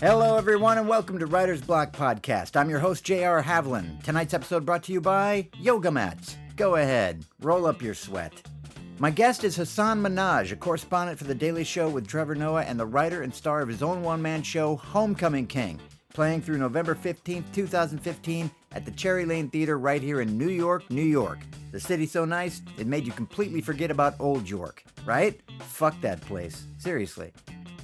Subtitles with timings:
[0.00, 2.56] Hello, everyone, and welcome to Writer's Block Podcast.
[2.56, 3.42] I'm your host, J.R.
[3.42, 4.02] Havlin.
[4.02, 6.36] Tonight's episode brought to you by Yoga Mats.
[6.56, 8.32] Go ahead, roll up your sweat.
[8.98, 12.78] My guest is Hasan Minhaj, a correspondent for The Daily Show with Trevor Noah and
[12.78, 15.80] the writer and star of his own one man show, Homecoming King,
[16.12, 20.90] playing through November 15th, 2015, at the Cherry Lane Theater right here in New York,
[20.90, 21.38] New York.
[21.72, 25.40] The city's so nice, it made you completely forget about Old York, right?
[25.60, 26.66] Fuck that place.
[26.76, 27.32] Seriously.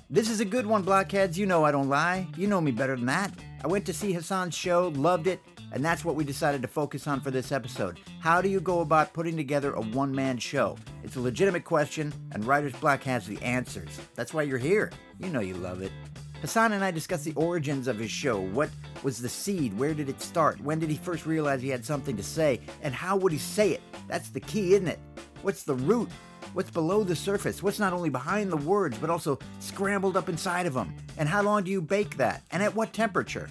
[0.09, 1.39] This is a good one, blockheads.
[1.39, 2.27] You know I don't lie.
[2.37, 3.33] You know me better than that.
[3.63, 5.41] I went to see Hasan's show, loved it,
[5.73, 8.01] and that's what we decided to focus on for this episode.
[8.19, 10.77] How do you go about putting together a one man show?
[11.05, 14.01] It's a legitimate question, and Writer's Block has the answers.
[14.17, 14.91] That's why you're here.
[15.21, 15.93] You know you love it.
[16.41, 18.41] Hasan and I discussed the origins of his show.
[18.41, 18.71] What
[19.03, 19.79] was the seed?
[19.79, 20.59] Where did it start?
[20.61, 22.61] When did he first realize he had something to say?
[22.83, 23.83] And how would he say it?
[24.09, 24.99] That's the key, isn't it?
[25.43, 26.09] What's the root?
[26.55, 27.63] What's below the surface?
[27.63, 30.95] What's not only behind the words, but also scrambled up inside of them?
[31.19, 32.43] And how long do you bake that?
[32.51, 33.51] And at what temperature?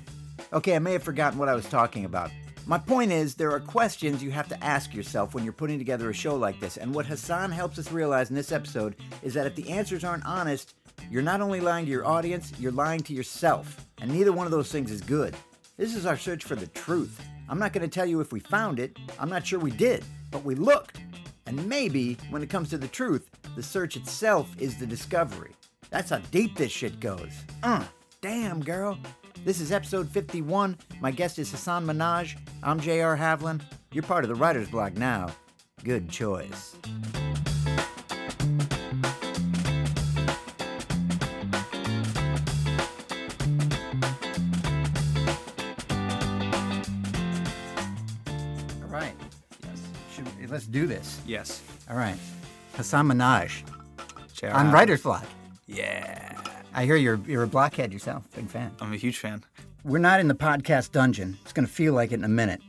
[0.51, 2.31] Okay, I may have forgotten what I was talking about.
[2.65, 6.09] My point is, there are questions you have to ask yourself when you're putting together
[6.09, 6.77] a show like this.
[6.77, 10.25] And what Hasan helps us realize in this episode is that if the answers aren't
[10.25, 10.75] honest,
[11.09, 13.85] you're not only lying to your audience, you're lying to yourself.
[14.01, 15.35] And neither one of those things is good.
[15.77, 17.19] This is our search for the truth.
[17.49, 20.03] I'm not going to tell you if we found it, I'm not sure we did,
[20.29, 20.99] but we looked.
[21.47, 25.51] And maybe, when it comes to the truth, the search itself is the discovery.
[25.89, 27.31] That's how deep this shit goes.
[27.63, 27.83] Uh,
[28.21, 28.99] damn, girl.
[29.45, 30.77] This is episode 51.
[31.01, 32.37] My guest is Hasan Minhaj.
[32.61, 33.17] I'm J.R.
[33.17, 33.61] Havlin.
[33.91, 35.31] You're part of the writer's block now.
[35.83, 36.75] Good choice.
[50.69, 51.19] Do this.
[51.25, 51.61] Yes.
[51.89, 52.17] All right.
[52.75, 53.63] Hasan Minhaj
[54.33, 54.47] JR.
[54.51, 55.25] on Writer's Block.
[55.67, 56.39] Yeah.
[56.73, 58.71] I hear you're you're a blockhead yourself, big fan.
[58.79, 59.43] I'm a huge fan.
[59.83, 61.37] We're not in the podcast dungeon.
[61.43, 62.61] It's going to feel like it in a minute,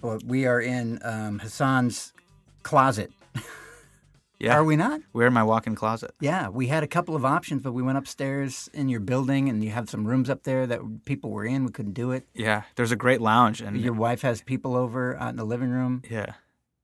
[0.00, 2.12] but we are in um, Hasan's
[2.62, 3.10] closet.
[4.38, 4.56] Yeah.
[4.56, 5.00] Are we not?
[5.14, 6.10] We're in my walk-in closet.
[6.20, 9.64] Yeah, we had a couple of options, but we went upstairs in your building, and
[9.64, 11.64] you have some rooms up there that people were in.
[11.64, 12.28] We couldn't do it.
[12.34, 12.64] Yeah.
[12.74, 16.02] There's a great lounge, and Your wife has people over out in the living room.
[16.10, 16.34] yeah,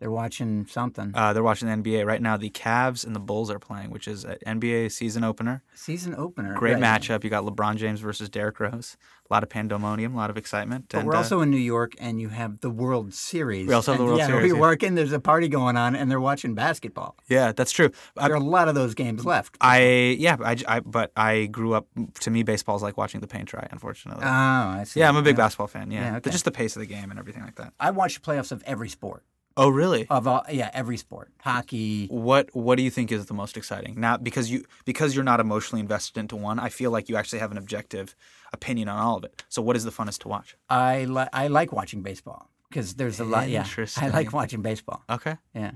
[0.03, 1.13] They're watching something.
[1.15, 2.37] uh, they're watching the NBA right now.
[2.37, 5.63] The Cavs and the Bulls are playing, which is an NBA season opener.
[5.75, 6.55] Season opener.
[6.55, 6.83] Great right.
[6.83, 7.23] matchup.
[7.23, 8.97] You got LeBron James versus Derrick Rose.
[9.31, 10.87] A lot of pandemonium, a lot of excitement.
[10.89, 13.69] But and, we're uh, also in New York, and you have the World Series.
[13.69, 14.61] We also have the World yeah, Series, we yeah.
[14.61, 14.97] work in.
[14.97, 17.17] There's a party going on, and they're watching basketball.
[17.29, 17.93] yeah, that's true.
[18.17, 19.57] I, There are a lot of those games left.
[19.61, 21.87] I yeah, I, I but I grew up.
[22.23, 23.69] To me, baseball's like watching the paint dry.
[23.71, 24.25] Unfortunately.
[24.25, 24.99] Oh, I see.
[24.99, 25.93] yeah, I'm a big basketball fan.
[25.93, 26.31] Yeah, Yeah, But okay.
[26.33, 27.73] just the pace of the game and everything like that.
[27.79, 29.23] I watch playoffs of every sport.
[29.57, 30.07] Oh, really?
[30.09, 31.31] Of all, yeah, every sport.
[31.41, 32.07] Hockey.
[32.09, 35.41] what what do you think is the most exciting Not because you because you're not
[35.41, 38.15] emotionally invested into one i feel like you actually have an objective
[38.53, 41.49] opinion on all of it so what is the funnest to watch I li- I
[41.49, 43.49] like watching baseball because there's a lot.
[43.49, 45.03] Yeah, I like watching baseball.
[45.11, 45.73] okay Yeah,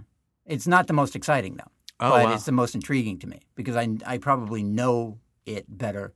[0.46, 2.32] it's not the most exciting though, oh but wow.
[2.34, 6.14] it's the most intriguing to me because I I probably know it better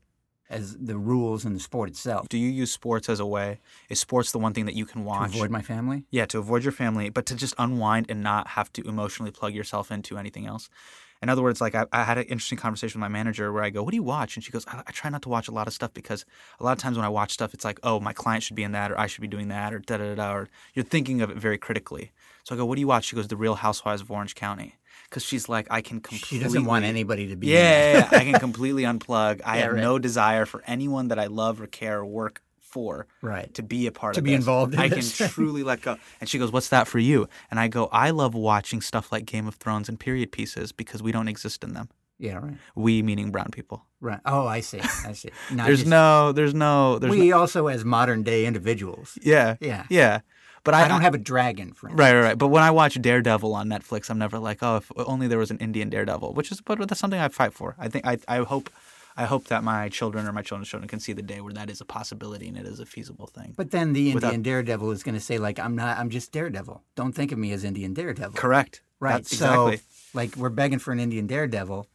[0.51, 2.29] as the rules and the sport itself.
[2.29, 5.05] do you use sports as a way is sports the one thing that you can
[5.05, 5.31] watch?
[5.33, 6.05] To avoid my family.
[6.11, 9.55] yeah to avoid your family but to just unwind and not have to emotionally plug
[9.55, 10.69] yourself into anything else
[11.23, 13.71] in other words like i, I had an interesting conversation with my manager where i
[13.71, 15.53] go what do you watch and she goes I, I try not to watch a
[15.53, 16.25] lot of stuff because
[16.59, 18.63] a lot of times when i watch stuff it's like oh my client should be
[18.65, 20.85] in that or i should be doing that or da da da da or you're
[20.85, 22.11] thinking of it very critically
[22.45, 24.77] so i go what do you watch she goes the real housewives of orange county
[25.11, 27.49] because she's like i can completely She doesn't want anybody to be.
[27.49, 27.59] yeah,
[27.93, 28.19] yeah, yeah.
[28.21, 29.41] I can completely unplug.
[29.45, 29.81] I Yeah, have right.
[29.83, 33.53] no desire for anyone that I love or care or work for Right.
[33.55, 34.39] to be a part To of be this.
[34.39, 35.19] involved in I this.
[35.19, 35.97] can truly let go.
[36.21, 39.25] And she goes, "What's that for you?" And I go, "I love watching stuff like
[39.27, 41.89] Game of Thrones and period pieces because we don't exist in them.
[42.19, 42.37] Yeah.
[42.37, 42.57] Right.
[42.77, 43.87] We meaning brown people.
[44.01, 44.21] Right.
[44.25, 44.81] Oh, I see.
[45.05, 45.31] I see.
[45.51, 49.19] There's just- no, there's no, there's we no, also as modern day individuals.
[49.23, 49.85] yeah, Yeah.
[49.91, 50.21] yeah.
[50.65, 52.39] But I, I, don't have a dragon, for Right, right, right.
[52.39, 55.51] But when I watch Daredevil on Netflix, I'm never like, oh, if only there was
[55.51, 57.77] an Indian Daredevil, which is, but that's something I fight for.
[57.79, 58.69] I think, I, I hope,
[59.17, 61.71] I hope that my children or my children's children can see the day where that
[61.71, 63.55] is a possibility and it is a feasible thing.
[63.57, 65.99] But then the Indian Without- Daredevil is going to say like, "I'm not.
[65.99, 66.83] I'm just Daredevil.
[66.95, 68.83] Don't think of me as Indian Daredevil." Correct.
[68.99, 69.15] Right.
[69.15, 69.87] That's so, exactly.
[70.15, 71.87] like, we're begging for an Indian Daredevil.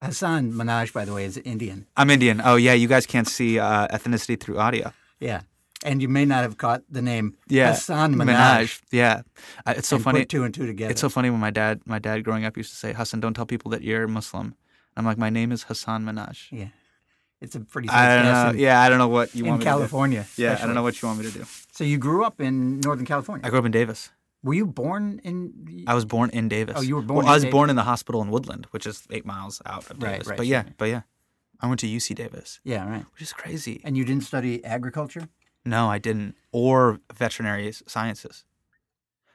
[0.00, 1.86] Hasan Minhaj, by the way, is Indian.
[1.96, 2.40] I'm Indian.
[2.44, 4.92] Oh yeah, you guys can't see uh, ethnicity through audio.
[5.18, 5.42] Yeah.
[5.84, 8.80] And you may not have caught the name Yeah, Hasan Minhaj.
[8.90, 9.22] Yeah,
[9.64, 10.20] uh, it's so and funny.
[10.20, 10.90] Put two and two together.
[10.90, 13.34] It's so funny when my dad, my dad growing up used to say, "Hasan, don't
[13.34, 14.54] tell people that you're Muslim."
[14.96, 16.48] I'm like, my name is Hasan Minhaj.
[16.50, 16.68] yeah.
[17.40, 18.50] It's a pretty I don't know.
[18.50, 20.24] in, Yeah, I don't know what you in want me California.
[20.28, 20.42] to do.
[20.42, 21.44] Yeah, I don't know what you want me to do.
[21.70, 23.46] So you grew up in Northern California.
[23.46, 24.10] I grew up in Davis.
[24.42, 25.84] Were you born in?
[25.86, 26.74] I was born in Davis.
[26.78, 27.52] Oh, you were born Well, in I was Davis.
[27.52, 30.26] born in the hospital in Woodland, which is eight miles out of Right, Davis.
[30.26, 30.74] right, but yeah, right.
[30.78, 31.02] but yeah,
[31.60, 33.04] I went to UC Davis, yeah, right.
[33.12, 33.80] which is crazy.
[33.84, 35.28] And you didn't study agriculture?
[35.68, 38.44] No, I didn't, or veterinary sciences.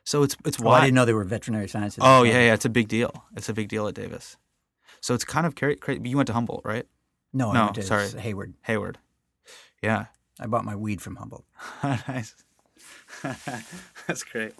[0.04, 0.78] So it's it's Oh, why.
[0.80, 2.00] I didn't know there were veterinary sciences.
[2.02, 3.12] Oh yeah, yeah, it's a big deal.
[3.38, 4.38] It's a big deal at Davis.
[5.02, 6.02] So it's kind of crazy.
[6.10, 6.86] You went to Humboldt, right?
[7.34, 8.10] No, I No, went to sorry.
[8.20, 8.54] Hayward.
[8.64, 8.98] Hayward.
[9.82, 10.06] Yeah.
[10.40, 11.46] I bought my weed from Humboldt.
[11.84, 12.36] nice.
[14.08, 14.54] That's great.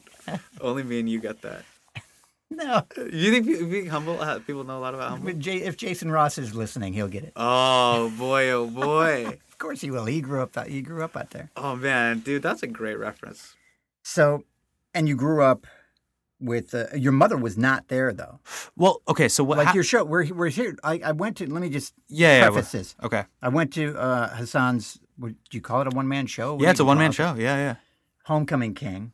[0.62, 1.64] Only me and you get that.
[2.52, 4.18] No, You think being humble?
[4.46, 5.30] People know a lot about humble.
[5.48, 7.34] if Jason Ross is listening, he'll get it.
[7.36, 8.52] Oh boy!
[8.52, 9.40] Oh boy!
[9.64, 10.04] Of course he will.
[10.04, 10.68] He grew up.
[10.68, 11.50] He grew up out there.
[11.56, 13.56] oh man, dude, that's a great reference.
[14.04, 14.44] So,
[14.94, 15.66] and you grew up
[16.38, 18.42] with uh, your mother was not there though.
[18.76, 19.30] Well, okay.
[19.30, 19.58] So what?
[19.58, 20.76] Like hap- your show, we're we're here.
[20.84, 21.50] I, I went to.
[21.50, 22.50] Let me just yeah, yeah.
[22.50, 22.96] preface this.
[23.02, 23.24] okay.
[23.42, 25.00] I went to uh, Hasan's.
[25.18, 26.56] Would you call it a one man show?
[26.56, 27.34] What Yeah, it's a one man show.
[27.36, 27.76] Yeah, yeah.
[28.26, 29.14] Homecoming King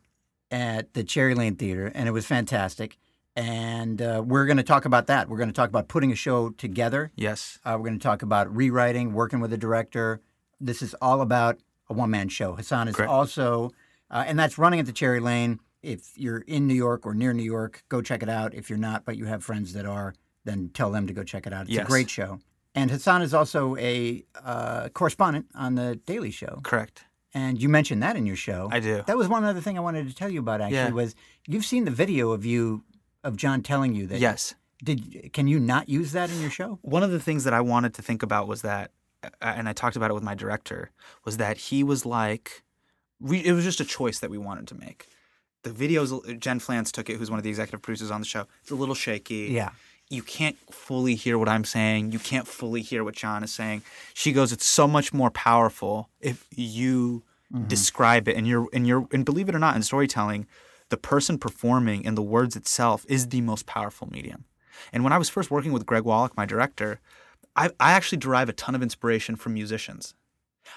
[0.49, 2.97] at the Cherry Lane Theater, and it was fantastic.
[3.35, 5.29] And uh, we're going to talk about that.
[5.29, 7.11] We're going to talk about putting a show together.
[7.15, 7.59] Yes.
[7.63, 10.21] Uh, we're going to talk about rewriting, working with a director.
[10.59, 11.59] This is all about
[11.89, 12.55] a one man show.
[12.55, 13.09] Hasan is Correct.
[13.11, 13.71] also,
[14.11, 15.59] uh, and that's running at the Cherry Lane.
[15.81, 18.53] If you're in New York or near New York, go check it out.
[18.53, 20.13] If you're not, but you have friends that are,
[20.43, 21.63] then tell them to go check it out.
[21.63, 21.85] It's Yes.
[21.85, 22.39] a great show.
[22.75, 26.59] And Hasan is also a uh, correspondent on the Daily Show.
[26.63, 27.05] Correct.
[27.33, 28.69] And you mentioned that in your show.
[28.71, 29.03] I do.
[29.07, 30.61] That was one other thing I wanted to tell you about.
[30.61, 30.89] Actually, Yeah.
[30.89, 31.15] was
[31.47, 32.83] you've seen the video of you
[33.23, 34.19] of Jon telling you that.
[34.19, 34.55] Yes.
[34.83, 36.79] Did can you not use that in your show?
[36.81, 38.91] One of the things that I wanted to think about was that,
[39.41, 40.91] and I talked about it with my director,
[41.25, 42.63] was that he was like,
[43.19, 45.07] we, it was just a choice that we wanted to make.
[45.63, 48.47] The videos, Jen Flanz took it, who's one of the executive producers on the show.
[48.61, 49.49] It's a little shaky.
[49.51, 49.71] Yeah.
[50.09, 52.11] you can't fully hear what I'm saying.
[52.11, 53.83] You can't fully hear what Jon is saying.
[54.13, 57.23] She goes, it's so much more powerful if you
[57.53, 57.67] mm-hmm.
[57.67, 60.47] describe it and you're and you're and believe it or not, in storytelling,
[60.89, 64.45] the person performing and the words itself is the most powerful medium.
[64.91, 66.99] And when I was first working with Greg Walloch, my director,
[67.55, 70.13] I, I actually derive a ton of inspiration from musicians.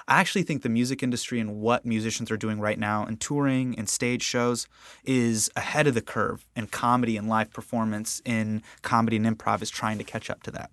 [0.08, 3.78] I actually think the music industry and what musicians are doing right now in touring
[3.78, 4.66] and stage shows
[5.04, 9.70] is ahead of the curve, and comedy and live performance in comedy and improv is
[9.70, 10.70] trying to catch up to that.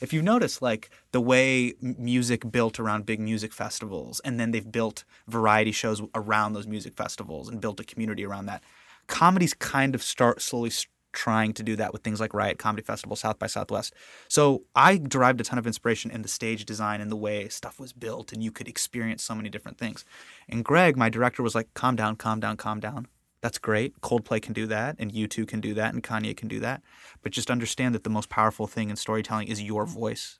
[0.00, 4.70] If you notice, like the way music built around big music festivals, and then they've
[4.70, 8.62] built variety shows around those music festivals and built a community around that,
[9.08, 10.70] comedy's kind of start slowly
[11.12, 13.94] trying to do that with things like Riot Comedy Festival, South by Southwest.
[14.28, 17.78] So I derived a ton of inspiration in the stage design and the way stuff
[17.78, 20.04] was built, and you could experience so many different things.
[20.48, 23.08] And Greg, my director, was like, "Calm down, calm down, calm down.
[23.40, 24.00] That's great.
[24.00, 26.82] Coldplay can do that, and U2 can do that, and Kanye can do that.
[27.22, 30.38] But just understand that the most powerful thing in storytelling is your voice,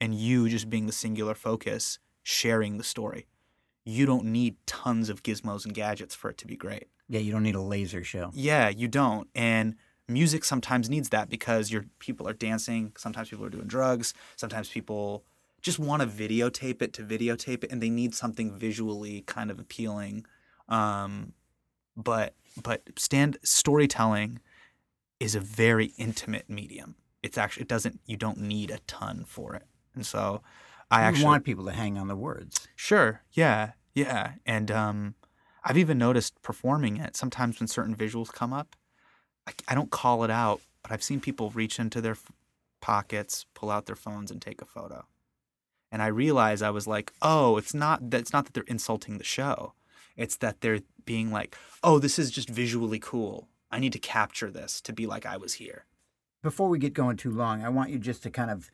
[0.00, 3.26] and you just being the singular focus, sharing the story.
[3.84, 7.30] You don't need tons of gizmos and gadgets for it to be great." Yeah, you
[7.30, 8.32] don't need a laser show.
[8.34, 9.28] Yeah, you don't.
[9.34, 9.76] And
[10.08, 14.68] music sometimes needs that because your people are dancing, sometimes people are doing drugs, sometimes
[14.68, 15.24] people
[15.62, 19.58] just want to videotape it to videotape it and they need something visually kind of
[19.58, 20.24] appealing.
[20.68, 21.32] Um,
[21.96, 24.40] but but stand storytelling
[25.18, 26.96] is a very intimate medium.
[27.22, 29.64] It's actually it doesn't you don't need a ton for it.
[29.94, 30.42] And so
[30.90, 32.68] I you actually want people to hang on the words.
[32.76, 33.22] Sure.
[33.32, 33.72] Yeah.
[33.94, 34.32] Yeah.
[34.44, 35.14] And um,
[35.64, 38.76] I've even noticed performing it sometimes when certain visuals come up,
[39.46, 42.32] I, I don't call it out, but I've seen people reach into their f-
[42.80, 45.06] pockets, pull out their phones, and take a photo.
[45.92, 49.18] And I realized I was like, oh, it's not that it's not that they're insulting
[49.18, 49.72] the show.
[50.16, 53.48] It's that they're being like, oh, this is just visually cool.
[53.70, 55.84] I need to capture this to be like I was here.
[56.42, 58.70] Before we get going too long, I want you just to kind of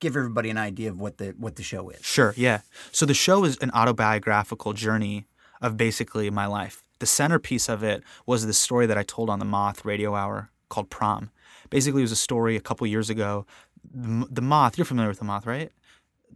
[0.00, 2.04] give everybody an idea of what the what the show is.
[2.04, 2.60] Sure, yeah.
[2.90, 5.26] So the show is an autobiographical journey
[5.60, 6.81] of basically my life.
[7.02, 10.52] The centerpiece of it was the story that I told on the Moth radio hour
[10.68, 11.32] called Prom.
[11.68, 13.44] Basically, it was a story a couple years ago.
[13.92, 15.72] The, the Moth, you're familiar with the Moth, right?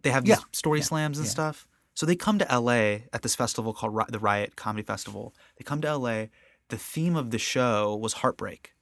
[0.03, 1.31] They have these Yeah, story yeah, slams and yeah.
[1.31, 1.69] stuff.
[1.95, 5.37] So they come to LA at this festival called Ri- the Riot Comedy Festival.
[5.57, 6.25] They come to LA.
[6.69, 8.75] The theme of the show was heartbreak.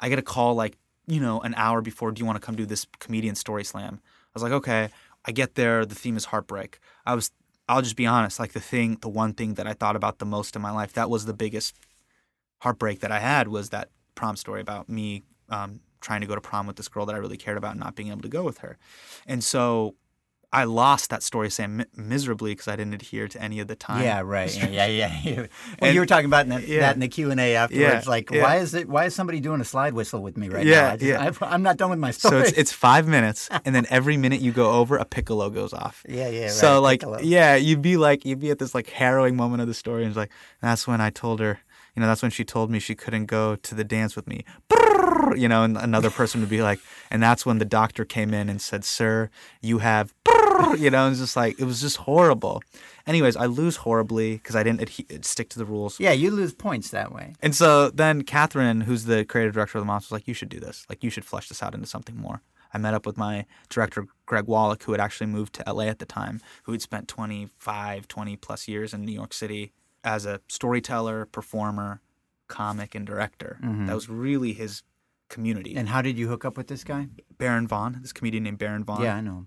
[0.00, 2.56] I get a call like, you know, an hour before, do you want to come
[2.56, 4.00] do this comedian story slam?
[4.02, 4.88] I was like, okay.
[5.26, 6.80] I get there, the theme is heartbreak.
[7.04, 7.30] I was
[7.68, 10.26] I'll just be honest, like the thing the one thing that I thought about the
[10.26, 11.76] most in my life, that was the biggest
[12.62, 16.40] heartbreak that I had was that prom story about me um, trying to go to
[16.40, 18.42] prom with this girl that I really cared about and not being able to go
[18.42, 18.78] with her.
[19.26, 19.94] And so
[20.50, 24.02] I lost that story slam miserably because I didn't adhere to any of the time.
[24.02, 24.48] Yeah, right.
[24.70, 25.36] Yeah, yeah, yeah.
[25.36, 25.46] Well,
[25.82, 26.80] And- you were talking about that, yeah.
[26.80, 28.06] that in the Q and A afterwards.
[28.06, 28.88] Yeah, Like, why is it?
[28.88, 30.88] Why is somebody doing a slide whistle with me right now?
[30.92, 31.30] I just, yeah.
[31.42, 32.30] I, I'm not done with my story.
[32.30, 35.72] So it's it's five minutes, and then every minute you go over, a piccolo goes
[35.74, 36.02] off.
[36.08, 36.42] yeah, yeah.
[36.44, 36.50] Right.
[36.50, 37.18] so like Piccolo.
[37.20, 40.10] yeah you'd be like you'd be at this like harrowing moment of the story and
[40.10, 40.30] it's like
[40.62, 41.58] that's when i told her
[41.98, 44.44] you know that's when she told me she couldn't go to the dance with me
[45.34, 46.78] you know and another person would be like
[47.10, 49.28] and that's when the doctor came in and said sir
[49.60, 50.14] you have
[50.78, 52.62] you know it's just like it was just horrible
[53.08, 56.30] anyways i lose horribly because i didn't adhe- uh, stick to the rules Yeah, you
[56.30, 57.34] lose points that way.
[57.42, 60.48] and so then Catherine, who's the creative director of the Monsters, was like, you should
[60.50, 60.86] do this.
[60.88, 62.42] Like, you should flesh this out into something more.
[62.72, 65.98] I met up with my director, Greg Walloch, who had actually moved to LA at
[65.98, 69.72] the time, who had spent 25, 20 plus years in New York City
[70.04, 72.00] as a storyteller, performer,
[72.48, 73.58] comic, and director.
[73.86, 74.82] That was really his
[75.28, 75.76] community.
[75.76, 77.08] And how did you hook up with this guy?
[77.36, 79.46] Baron Vaughn, this comedian named Baron Vaughn, Yeah, I know.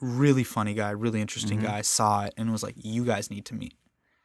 [0.00, 3.54] really funny guy, really interesting guy, saw it and was like, you guys need to
[3.54, 3.74] meet.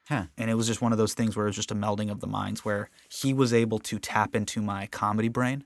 [0.10, 0.25] Huh.
[0.38, 2.19] and it was just one of those things where it was just a melding of
[2.19, 5.63] the minds where he was able to tap into my comedy brain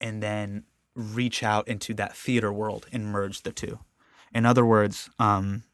[0.00, 0.62] and then
[0.94, 3.80] reach out into that theater world and merge the two
[4.32, 5.64] in other words um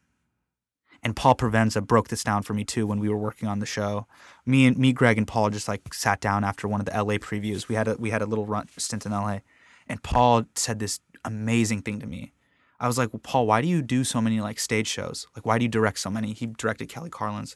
[1.03, 3.65] and Paul Provenza broke this down for me too when we were working on the
[3.65, 4.07] show.
[4.45, 7.15] Me and me, Greg and Paul just like sat down after one of the LA
[7.15, 7.67] previews.
[7.67, 9.39] We had a we had a little run stint in LA,
[9.87, 12.33] and Paul said this amazing thing to me.
[12.79, 15.27] I was like, well, Paul, why do you do so many like stage shows?
[15.35, 16.33] Like, why do you direct so many?
[16.33, 17.55] He directed Kelly Carlin's,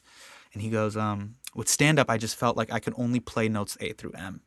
[0.53, 3.49] and he goes, um, with stand up, I just felt like I could only play
[3.49, 4.41] notes A through M.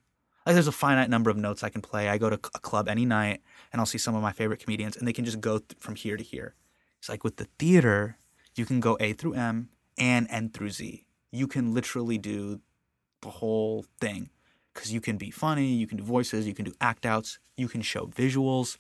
[0.46, 2.08] Like, there's a finite number of notes I can play.
[2.08, 4.96] I go to a club any night, and I'll see some of my favorite comedians,
[4.96, 6.54] and they can just go th- from here to here.
[6.98, 8.16] It's like with the theater,
[8.58, 11.06] you can go A through M and N through Z.
[11.30, 12.60] You can literally do
[13.20, 14.30] the whole thing
[14.72, 17.68] because you can be funny, you can do voices, you can do act outs, you
[17.68, 18.78] can show visuals,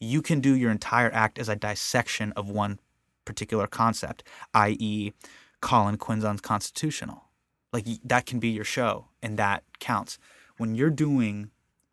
[0.00, 2.80] you can do your entire act as a dissection of one
[3.24, 4.22] particular concept,
[4.54, 5.12] i.e.,
[5.60, 7.24] Colin Quinn's Unconstitutional.
[7.72, 10.18] Like that can be your show, and that counts.
[10.58, 11.50] When you're doing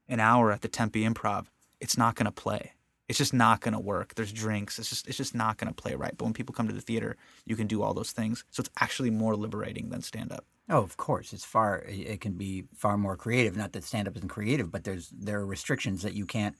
[0.07, 1.47] an hour at the Tempe Improv,
[1.79, 2.73] it's not going to play.
[3.10, 4.15] It's just not going to work.
[4.15, 4.79] There's drinks.
[4.79, 6.17] It's just it's just not going to play right.
[6.17, 8.45] But when people come to the theater, you can do all those things.
[8.50, 10.45] So it's actually more liberating than stand up.
[10.69, 11.83] Oh, of course, it's far.
[11.88, 13.57] It can be far more creative.
[13.57, 16.55] Not that stand up isn't creative, but there's there are restrictions that you can't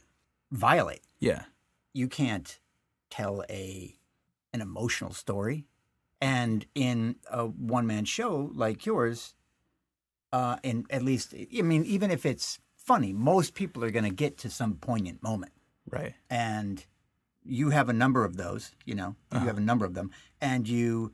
[0.52, 1.02] violate.
[1.20, 1.44] Yeah.
[1.94, 2.60] You can't
[3.10, 3.96] tell a
[4.52, 5.66] an emotional story,
[6.20, 9.34] and in a one man show like yours,
[10.34, 14.12] uh, and at least I mean, even if it's funny, most people are going to
[14.12, 15.54] get to some poignant moment.
[15.90, 16.14] Right.
[16.30, 16.86] and
[17.46, 19.46] you have a number of those, you know, you Uh-huh.
[19.48, 21.14] have a number of them, and you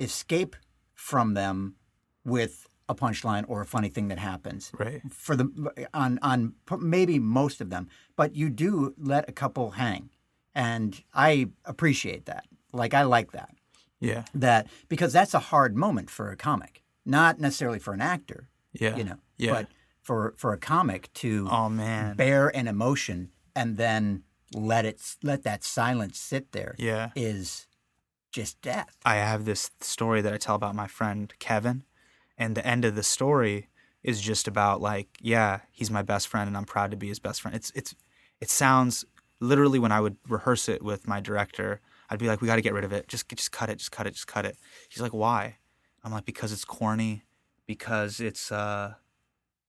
[0.00, 0.56] escape
[0.94, 1.76] from them
[2.24, 5.02] with a punchline or a funny thing that happens Right.
[5.12, 10.10] for the on on maybe most of them, but you do let a couple hang,
[10.54, 12.46] and I appreciate that.
[12.72, 13.54] Like I like that
[14.00, 14.24] Yeah.
[14.34, 18.96] that because that's a hard moment for a comic, not necessarily for an actor, Yeah.
[18.96, 19.52] you know, Yeah.
[19.52, 19.68] but
[20.02, 22.16] for for a comic to oh man.
[22.16, 24.22] bear an emotion and then
[24.54, 27.10] let it let that silence sit there Yeah.
[27.14, 27.66] is
[28.32, 28.96] just death.
[29.04, 31.84] I have this story that I tell about my friend Kevin,
[32.36, 33.68] and the end of the story
[34.02, 37.18] is just about like, yeah, he's my best friend, and I'm proud to be his
[37.18, 37.54] best friend.
[37.56, 37.94] It's it's
[38.40, 39.04] it sounds
[39.40, 42.62] literally when I would rehearse it with my director, I'd be like, we got to
[42.62, 43.08] get rid of it.
[43.08, 43.78] Just just cut it.
[43.78, 44.14] Just cut it.
[44.14, 44.56] Just cut it.
[44.88, 45.56] He's like, why?
[46.04, 47.24] I'm like, because it's corny,
[47.66, 48.94] because it's uh,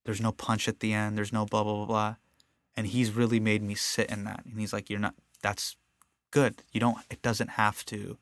[0.04, 1.18] there's no punch at the end.
[1.18, 2.14] There's no blah blah blah blah,
[2.76, 4.44] and he's really made me sit in that.
[4.44, 5.14] And he's like, you're not.
[5.42, 5.76] That's
[6.30, 6.62] good.
[6.72, 6.98] You don't.
[7.10, 8.18] It doesn't have to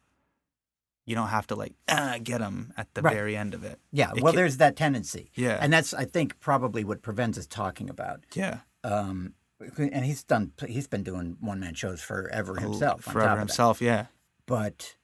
[1.06, 3.14] you don't have to like ah, get them at the Right.
[3.14, 3.80] very end of it.
[3.92, 5.56] Yeah, It well, can- there's that tendency, Yeah.
[5.58, 8.24] and that's I think probably what prevents us talking about.
[8.34, 8.58] yeah.
[8.84, 9.32] Um,
[9.78, 10.52] and he's done.
[10.68, 13.08] He's been doing one man shows forever himself.
[13.08, 13.80] on Forever himself.
[13.80, 14.06] Yeah.
[14.44, 14.96] But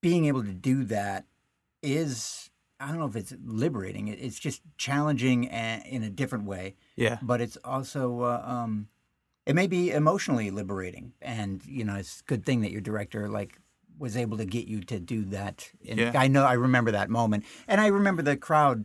[0.00, 1.26] being able to do that
[1.82, 2.48] is.
[2.82, 4.08] I don't know if it's liberating.
[4.08, 6.74] It's just challenging in a different way.
[6.96, 7.18] Yeah.
[7.22, 8.88] but it's also uh, um,
[9.46, 13.28] it may be emotionally liberating, and you know it's a good thing that your director
[13.28, 13.58] like
[13.98, 15.70] was able to get you to do that.
[15.88, 16.12] And Yeah.
[16.14, 18.84] I know I remember that moment, and I remember the crowd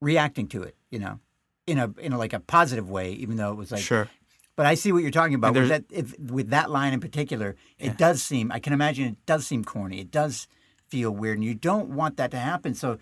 [0.00, 0.76] reacting to it.
[0.90, 1.20] You know,
[1.66, 3.82] in a in a, like a positive way, even though it was like.
[3.82, 4.08] sure.
[4.56, 5.84] But I see what you're talking about with that.
[5.90, 7.92] If, with that line in particular, it Yeah.
[7.94, 8.52] does seem.
[8.52, 9.98] I can imagine it does seem corny.
[10.00, 10.46] It does
[10.86, 12.72] feel weird, and you don't want that to happen.
[12.74, 12.98] So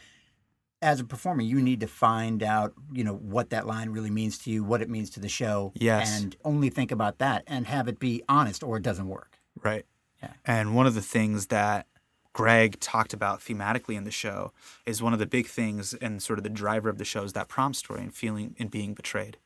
[0.83, 4.37] as a performer, you need to find out, you know, what that line really means
[4.39, 6.21] to you, what it means to the show, Yes.
[6.21, 9.39] and only think about that and have it be honest, or it doesn't work.
[9.63, 9.87] Right.
[10.23, 10.33] Yeah.
[10.45, 11.87] And one of the things that
[12.33, 14.53] Greg talked about thematically in the show
[14.85, 17.33] is one of the big things and sort of the driver of the show is
[17.35, 19.37] that prom story and feeling and being betrayed.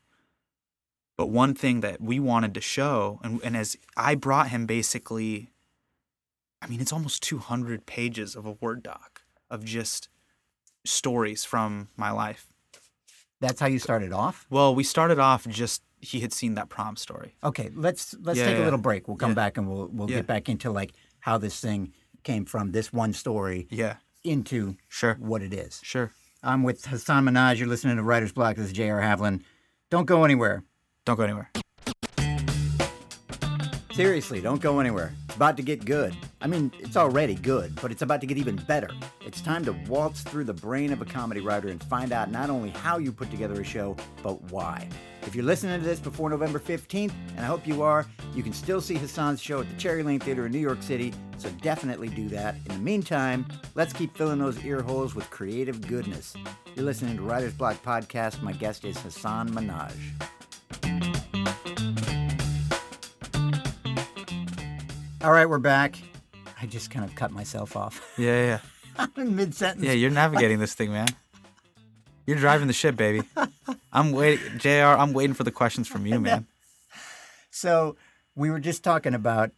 [1.16, 5.50] But one thing that we wanted to show, and, and as I brought him basically
[6.62, 10.08] I mean, it's almost 200 pages of a Word doc of just
[10.86, 12.46] stories from my life.
[13.40, 14.46] That's how you started off.
[14.50, 17.34] Well, we started off just he had seen that prom story.
[17.42, 19.08] Okay, let's let's Yeah, take a little break.
[19.08, 19.34] We'll come Yeah.
[19.34, 20.16] back and we'll we'll Yeah.
[20.18, 25.14] get back into like how this thing came from this one story Yeah, into sure,
[25.20, 25.80] what it is.
[25.82, 26.12] sure.
[26.42, 27.58] I'm with Hasan Minhaj.
[27.58, 28.56] You're listening to Writer's Block.
[28.56, 29.00] This is J.R.
[29.00, 29.42] Havlin.
[29.90, 30.62] Don't go anywhere.
[31.04, 31.50] Don't go anywhere.
[33.92, 35.12] Seriously, don't go anywhere.
[35.26, 36.14] It's about to get good.
[36.46, 38.88] I mean, it's already good, but it's about to get even better.
[39.20, 42.50] It's time to waltz through the brain of a comedy writer and find out not
[42.50, 44.88] only how you put together a show, but why.
[45.22, 48.52] If you're listening to this before November 15th, and I hope you are, you can
[48.52, 52.10] still see Hasan's show at the Cherry Lane Theater in New York City, so definitely
[52.10, 52.54] do that.
[52.66, 56.36] In the meantime, let's keep filling those ear holes with creative goodness.
[56.76, 58.40] You're listening to Writer's Block Podcast.
[58.40, 59.96] My guest is Hasan Minhaj.
[65.24, 65.98] All right, we're back.
[66.60, 68.00] I just kind of cut myself off.
[68.18, 68.58] Yeah, yeah,
[68.98, 69.84] I'm in mid sentence.
[69.84, 71.08] Yeah, you're navigating this thing, man.
[72.26, 73.22] You're driving the ship, baby.
[73.92, 74.96] I'm waiting, Jr.
[74.98, 76.46] I'm waiting for the questions from you, man.
[77.50, 77.96] So
[78.34, 79.50] we were just talking about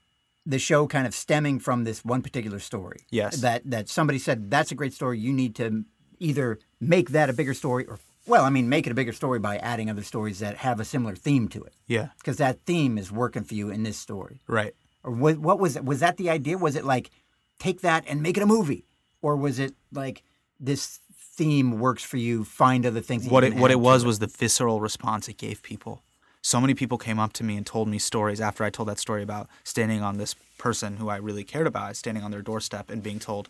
[0.45, 2.99] the show kind of stemming from this one particular story.
[3.11, 3.41] Yes.
[3.41, 5.19] That that somebody said that's a great story.
[5.19, 5.85] You need to
[6.19, 9.39] either make that a bigger story or well, I mean, make it a bigger story
[9.39, 11.73] by adding other stories that have a similar theme to it.
[11.87, 14.43] Yeah, Because that theme is working for you in this story.
[14.47, 14.75] right.
[15.09, 15.87] Or what, what was it?
[15.87, 16.59] Was that the idea?
[16.59, 17.11] Was it like
[17.59, 18.85] take that and make it a movie,
[19.23, 20.23] or was it like
[20.61, 22.45] this theme works for you?
[22.45, 23.27] Find other things.
[23.27, 26.03] What it what it was was the visceral response it gave people.
[26.43, 28.99] So many people came up to me and told me stories after I told that
[28.99, 32.91] story about standing on this person who I really cared about, standing on their doorstep
[32.91, 33.49] and being told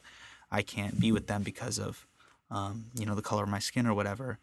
[0.53, 2.07] I can't be with them because of
[2.53, 4.39] um, you know the color of my skin or whatever.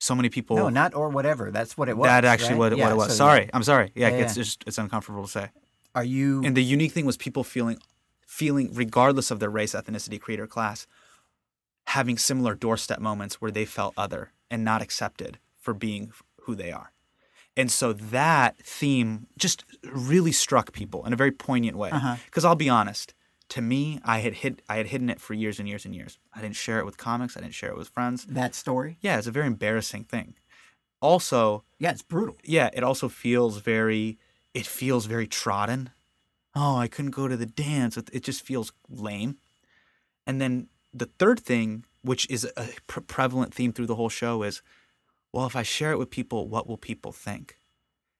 [0.00, 1.50] So many people No, not or whatever.
[1.50, 2.06] That's what it was.
[2.06, 2.58] that actually right?
[2.58, 3.08] what, it- Yeah, what it was.
[3.08, 3.92] so Sorry, I'm sorry.
[3.94, 5.48] Yeah, Yeah, it's just it's uncomfortable to say.
[5.94, 6.42] Are you?
[6.44, 7.78] And the unique thing was people feeling
[8.26, 10.86] feeling regardless of their race, ethnicity, creed, or class,
[11.88, 16.70] having similar doorstep moments where they felt other and not accepted for being who they
[16.70, 16.92] are.
[17.56, 21.90] And so that theme just really struck people in a very poignant way.
[21.90, 22.16] Uh-huh.
[22.26, 23.14] Because I'll be honest,
[23.48, 26.18] to me, I had hid I had hidden it for years and years and years.
[26.34, 27.36] I didn't share it with comics.
[27.36, 28.24] I didn't share it with friends.
[28.26, 28.98] that story?
[29.00, 30.34] Yeah, it's a very embarrassing thing.
[31.00, 32.36] Also, Yeah, it's brutal.
[32.44, 34.18] yeah, it also feels very
[34.54, 35.90] it feels very trodden.
[36.54, 37.96] Oh, I couldn't go to the dance.
[37.96, 39.36] It just feels lame.
[40.26, 44.42] And then the third thing, which is a pre- prevalent theme through the whole show,
[44.42, 44.62] is
[45.32, 47.56] well, if I share it with people, what will people think?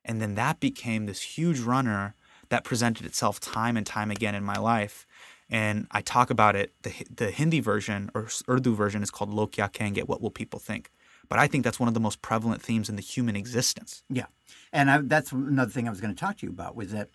[0.04, 2.14] And then that became this huge runner
[2.48, 5.06] that presented itself time and time again in my life.
[5.50, 6.74] And I talk about it.
[6.82, 10.58] The, the Hindi version or Urdu version is called Log Kya Kahenge, What Will People
[10.58, 10.90] Think?
[11.28, 14.02] But I think that's one of the most prevalent themes in the human existence.
[14.08, 14.26] Yeah,
[14.72, 17.10] and I, that's another thing I was going to talk to you about was that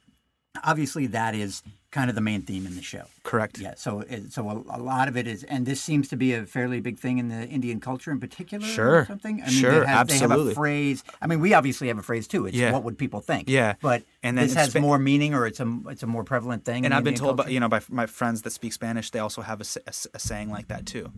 [0.64, 3.04] obviously that is kind of the main theme in the show.
[3.22, 3.60] Correct.
[3.60, 6.34] Yeah, so it, so a, a lot of it is, and this seems to be
[6.34, 8.66] a fairly big thing in the Indian culture in particular.
[8.66, 9.02] Sure.
[9.02, 9.42] or something.
[9.42, 11.04] I mean, Sure, they have, They have a phrase.
[11.22, 12.48] I mean, we obviously have a phrase too.
[12.48, 12.72] It's Yeah.
[12.72, 13.48] what would people think?
[13.48, 13.76] Yeah.
[13.82, 16.66] but And then this has Spa- more meaning, or it's a it's a more prevalent
[16.66, 16.80] thing.
[16.80, 19.20] in and I've been told, by, you know, by my friends that speak Spanish, they
[19.20, 21.12] also have a, a a saying like that too,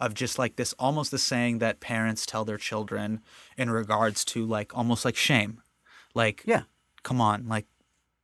[0.00, 3.20] of just like this, almost the saying that parents tell their children
[3.58, 5.60] in regards to like almost like shame,
[6.14, 6.62] like, Yeah.
[7.02, 7.66] come on, like,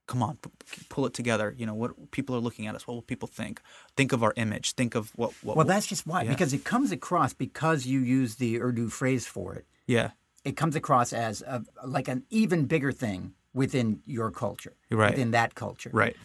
[0.09, 1.55] come on, p- pull it together.
[1.57, 2.87] You know, what people are looking at us.
[2.87, 3.61] What will people think?
[3.97, 4.73] Think of our image.
[4.73, 5.33] Think of what.
[5.45, 6.31] what Well, that's just why Yeah.
[6.31, 9.65] because it comes across because you use the Urdu phrase for it.
[9.87, 10.11] yeah,
[10.45, 15.11] It comes across as a, like an even bigger thing within your culture, Right.
[15.13, 15.91] within that culture.
[15.93, 16.17] right,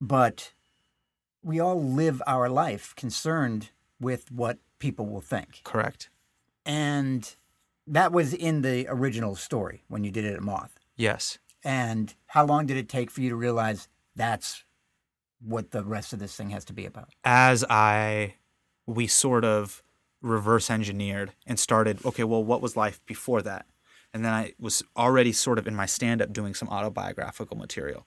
[0.00, 0.52] but
[1.42, 5.60] we all live our life concerned with what people will think.
[5.64, 6.08] correct.
[6.64, 7.34] And
[7.86, 10.78] that was in the original story when you did it at Moth.
[10.96, 11.38] Yes.
[11.64, 14.64] And how long did it take for you to realize that's
[15.40, 17.08] what the rest of this thing has to be about?
[17.24, 18.34] as I
[18.86, 19.82] we sort of
[20.20, 23.66] reverse engineered and started okay well what was life before that?
[24.14, 28.06] And then I was already sort of in my stand up doing some autobiographical material.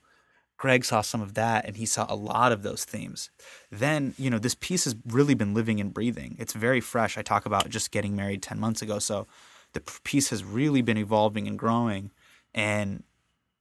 [0.57, 3.31] Greg saw some of that and he saw a lot of those themes.
[3.71, 6.35] Then you know this piece has really been living and breathing.
[6.39, 7.17] It's very fresh.
[7.17, 8.99] I talk about just getting married 10 months ago.
[8.99, 9.27] So
[9.73, 12.11] the piece has really been evolving and growing.
[12.53, 13.03] And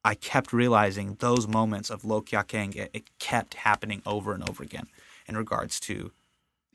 [0.04, 4.48] I kept realizing those moments of Log Kya Kahenge, it, it kept happening over and
[4.48, 4.86] over again
[5.26, 6.10] in regards to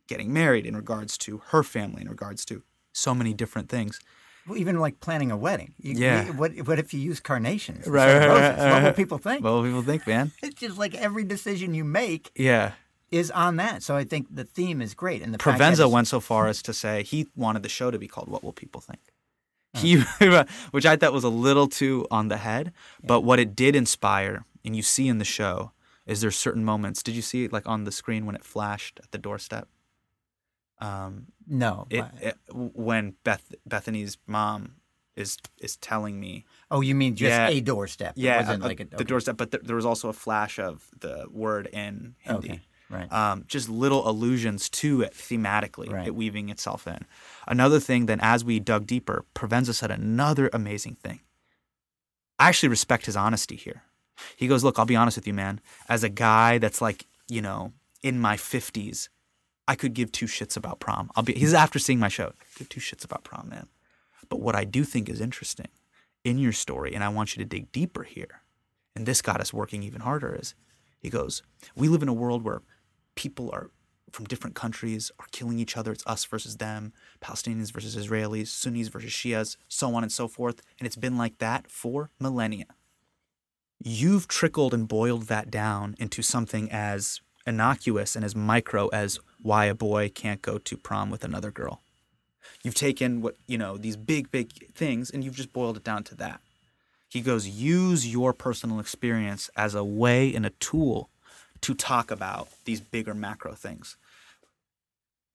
[0.07, 3.99] getting married, in regards to her family, in regards to so many different things.
[4.47, 5.75] Well, even like planning a wedding.
[5.79, 6.25] You- Yeah.
[6.25, 7.85] you- what, what if you use carnations?
[7.85, 8.57] Right, right, roses?
[8.57, 9.43] right, What will people think?
[9.43, 10.31] What will people think, man?
[10.41, 12.71] It's just like every decision you make Yeah.
[13.11, 13.83] is on that.
[13.83, 15.21] So I think the theme is great.
[15.21, 18.07] And the Provenza went so far as to say he wanted the show to be
[18.07, 18.99] called "What Will People Think."
[19.77, 19.97] He,
[20.71, 24.45] which I thought was a little too on the head, but what it did inspire,
[24.65, 25.71] and you see in the show,
[26.05, 27.03] is there certain moments?
[27.03, 29.67] Did you see it like on the screen when it flashed at the doorstep?
[30.81, 31.85] Um, No.
[31.89, 34.75] it, it when Beth Bethany's mom
[35.15, 37.49] is is telling me oh, you mean just yeah.
[37.49, 38.17] a doorstep?
[38.17, 40.57] It yeah wasn't uh, like a, the doorstep, but th- there was also a flash
[40.57, 42.49] of the word in Hindi.
[42.49, 42.61] Okay.
[42.89, 43.11] Right.
[43.13, 46.07] um, just little allusions to it thematically, Right.
[46.07, 47.05] it weaving itself in.
[47.47, 51.19] Another thing, then, as we dug deeper, Provenza said another amazing thing.
[52.39, 53.83] I actually respect his honesty here.
[54.35, 55.61] He goes, Look, I'll be honest with you, man.
[55.87, 59.09] As a guy that's like, you know, in my 50s,
[59.67, 61.11] I could give two shits about prom.
[61.15, 62.33] I'll be, he's after seeing my show.
[62.57, 63.67] Give two shits about prom, man.
[64.29, 65.67] But what I do think is interesting
[66.23, 68.41] in your story, and I want you to dig deeper here,
[68.95, 70.55] and this got us working even harder, is
[70.99, 71.43] he goes,
[71.75, 72.61] We live in a world where
[73.19, 73.69] people are
[74.13, 75.91] from different countries are killing each other.
[75.91, 80.61] It's us versus them, Palestinians versus Israelis, Sunnis versus Shias, so on and so forth.
[80.79, 82.67] And it's been like that for millennia.
[83.83, 89.65] You've trickled and boiled that down into something as innocuous and as micro as why
[89.65, 91.81] a boy can't go to prom with another girl.
[92.63, 96.05] You've taken what, you know, these big, big things and you've just boiled it down
[96.05, 96.39] to that.
[97.09, 101.09] He goes, use your personal experience as a way and a tool
[101.61, 103.97] to talk about these bigger macro things.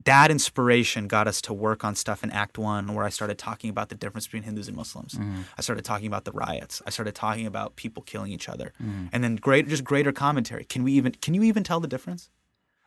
[0.05, 3.71] That inspiration got us to work on stuff in Act One, where I started talking
[3.71, 5.15] about the difference between Hindus and Muslims.
[5.15, 5.43] Mm-hmm.
[5.57, 6.83] I started talking about the riots.
[6.87, 9.07] I started talking about people killing each other, mm-hmm.
[9.13, 10.65] and then great, just greater commentary.
[10.65, 11.13] Can we even?
[11.13, 12.29] Can you even tell the difference?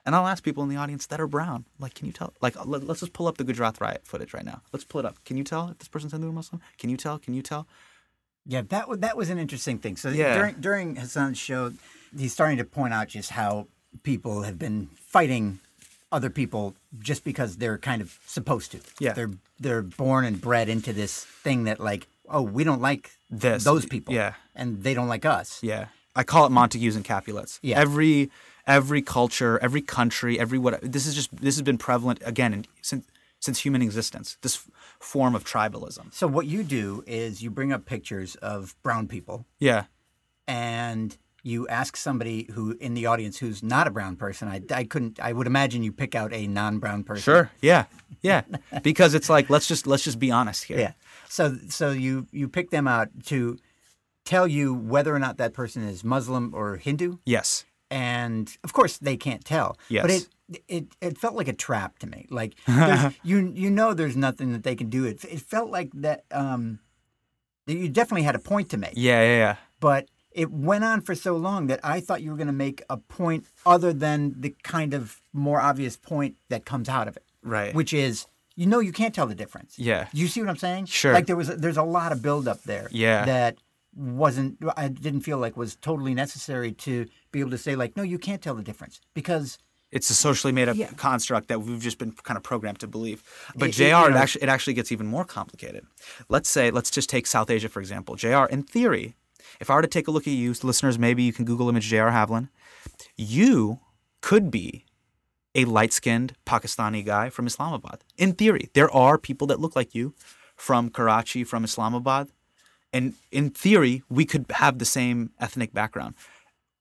[0.08, 2.34] And I'll ask people in the audience that are brown, like, can you tell?
[2.40, 4.62] Like, let, us just pull up the Gujarat riot footage right now.
[4.72, 5.22] Let's pull it up.
[5.26, 6.62] Can you tell if this person's Hindu or Muslim?
[6.78, 7.20] Can you tell?
[7.20, 7.68] Can you tell?
[8.46, 9.98] Yeah, that was that was an interesting thing.
[9.98, 10.38] So Yeah.
[10.38, 11.74] during during Hasan's show,
[12.18, 13.68] he's starting to point out just how
[14.04, 15.60] people have been fighting
[16.12, 18.80] other people just because they're kind of supposed to.
[19.00, 19.14] Yeah.
[19.14, 23.64] they're they're born and bred into this thing that like, oh, we don't like This.
[23.64, 24.34] those people, Yeah.
[24.56, 25.62] and they don't like us.
[25.64, 27.60] Yeah, I call it Montagues and Capulets.
[27.62, 27.80] Yeah.
[27.80, 28.30] Every
[28.68, 30.80] every culture, every country, every what.
[30.82, 33.06] This is just this has been prevalent again in, since
[33.40, 34.38] since human existence.
[34.42, 36.14] This f- form of tribalism.
[36.14, 39.86] So what you do is you bring up pictures of brown people Yeah.
[40.48, 44.48] and you ask somebody who in the audience who's not a brown person.
[44.48, 45.20] I, I couldn't.
[45.20, 47.24] I would imagine you pick out a non-brown person.
[47.24, 47.52] Sure.
[47.62, 47.86] Yeah.
[48.22, 48.42] Yeah.
[48.84, 50.80] because it's like let's just let's just be honest here.
[50.80, 50.94] Yeah.
[51.30, 53.58] So so you you pick them out to
[54.26, 57.64] tell you whether or not that person is Muslim or Hindu, Yes.
[57.90, 59.78] and of course they can't tell.
[59.90, 60.02] Yes.
[60.04, 62.26] But it it it felt like a trap to me.
[62.30, 62.56] Like
[63.24, 65.06] you you know there's nothing that they can do.
[65.06, 66.80] It it felt like that um
[67.68, 68.94] that you definitely had a point to make.
[68.96, 69.22] Yeah.
[69.22, 69.38] Yeah.
[69.38, 69.56] Yeah.
[69.80, 70.08] But
[70.38, 72.98] it went on for so long that I thought you were going to make a
[72.98, 77.74] point other than the kind of more obvious point that comes out of it, Right.
[77.74, 79.78] which is you know you can't tell the difference.
[79.78, 80.08] Yeah.
[80.14, 80.86] You see what I'm saying?
[80.86, 81.14] Sure.
[81.14, 82.88] Like there was a, there's a lot of buildup there.
[82.92, 83.26] Yeah.
[83.26, 83.58] That
[83.96, 88.04] wasn't I didn't feel like was totally necessary to be able to say like no
[88.04, 89.58] you can't tell the difference because
[89.92, 90.92] it's a socially made up Yeah.
[90.98, 93.24] construct that we've just been kind of programmed to believe.
[93.56, 95.86] But It- JR, it- it, you know- actually it actually gets even more complicated.
[96.30, 98.16] Let's say let's just take South Asia for example.
[98.16, 99.16] JR, in theory,
[99.60, 101.86] if I were to take a look at you, listeners, maybe you can Google image
[101.86, 102.12] J.R.
[102.12, 102.50] Havlin.
[103.16, 103.80] You
[104.22, 104.86] could be
[105.56, 108.04] a light skinned Pakistani guy from Islamabad.
[108.18, 110.14] In theory, there are people that look like you
[110.56, 112.30] from Karachi, from Islamabad.
[112.94, 116.16] And in theory, we could have the same ethnic background.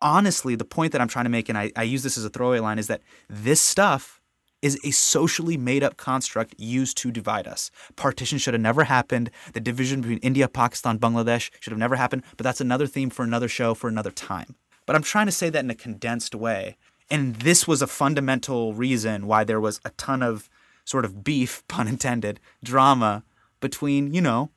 [0.03, 2.29] Honestly, the point that I'm trying to make, and I, I use this as a
[2.29, 4.16] throwaway line, is that this stuff
[4.63, 7.71] is a socially made up construct used to divide us.
[7.95, 9.31] Partition should have never happened.
[9.53, 12.23] The division between India, Pakistan, Bangladesh should have never happened.
[12.37, 14.57] But that's another theme for another show for another time.
[14.87, 16.77] But I'm trying to say that in a condensed way.
[17.11, 20.49] And this was a fundamental reason why there was a ton of
[20.85, 23.25] sort of beef, pun intended, drama
[23.61, 24.51] between, you know,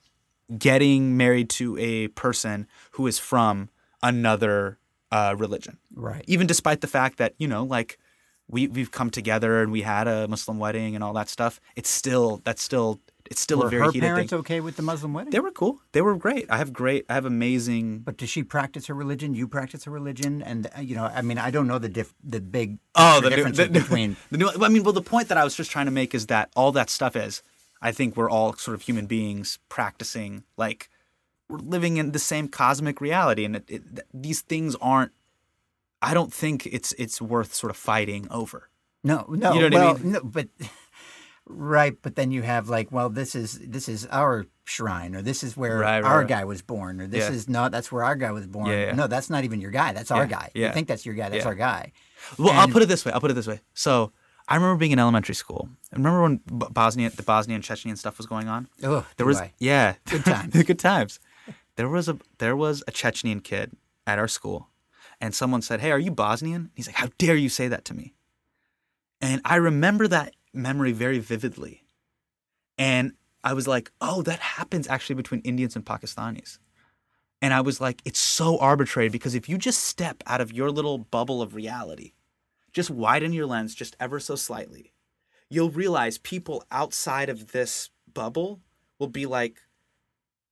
[0.58, 3.70] getting married to a person who is from
[4.02, 4.80] another
[5.12, 5.78] uh, religion.
[5.94, 6.24] Right.
[6.28, 7.98] Even despite the fact that, you know, like
[8.50, 11.90] we, we've come together and we had a Muslim wedding and all that stuff, it's
[11.90, 14.40] still, that's still, it's still were a very her heated parents thing.
[14.40, 15.30] okay with the Muslim wedding?
[15.32, 15.80] They were cool.
[15.92, 16.48] They were great.
[16.50, 18.00] I have great, I have amazing.
[18.00, 19.36] but does she practice her religion?
[19.36, 22.16] You practice her religion, and uh, you know, I mean, I don't know the diff-
[22.24, 25.28] the big Oh, the the, new- the, between the new, I mean, well, the point
[25.28, 27.44] that I was just trying to make is that all that stuff is,
[27.84, 30.90] I think we're all sort of human beings practicing, like,
[31.50, 33.82] we're living in the same cosmic reality, and it, it,
[34.14, 35.12] these things aren't.
[36.02, 38.70] I don't think it's it's worth sort of fighting over.
[39.04, 39.54] No, no.
[39.54, 40.12] You know what I well, mean?
[40.14, 40.48] no, but
[41.46, 45.44] right, but then you have like, well, this is this is our shrine, or this
[45.44, 46.28] is where Right, right, our right.
[46.28, 47.36] guy was born, or this Yeah.
[47.36, 48.68] is not that's where our guy was born.
[48.68, 48.92] Yeah, yeah.
[48.96, 49.94] No, that's not even your guy.
[49.94, 50.52] That's our guy.
[50.54, 51.30] You think that's your guy?
[51.30, 51.92] That's our guy.
[52.38, 53.12] Well, I'll put it this way.
[53.12, 53.62] I'll put it this way.
[53.74, 54.12] So
[54.48, 55.70] I remember being in elementary school.
[55.94, 58.68] I remember when Bosnia, the Bosnian Chechnyan stuff was going on.
[58.84, 59.54] Oh, There was I?
[59.60, 60.64] yeah, Good times.
[60.64, 61.20] good times.
[61.76, 63.72] There was a there was a Chechnyan kid
[64.06, 64.68] at our school,
[65.22, 67.94] and someone said, "Hey, are you Bosnian?" He's like, "How dare you say that to
[67.94, 68.14] me?"
[69.22, 71.86] And I remember that memory very vividly.
[72.78, 76.60] And I was like, "Oh, that happens actually between Indians and Pakistanis."
[77.42, 80.72] And I was like, "It's so arbitrary because if you just step out of your
[80.72, 82.14] little bubble of reality,
[82.74, 84.94] just widen your lens just ever so slightly,
[85.50, 88.62] you'll realize people outside of this bubble
[89.00, 89.62] will be like,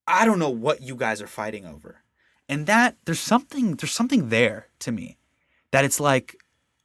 [0.08, 2.04] I don't know what you guys are fighting over.
[2.50, 5.18] And that there's something there's something there to me
[5.72, 6.38] that it's like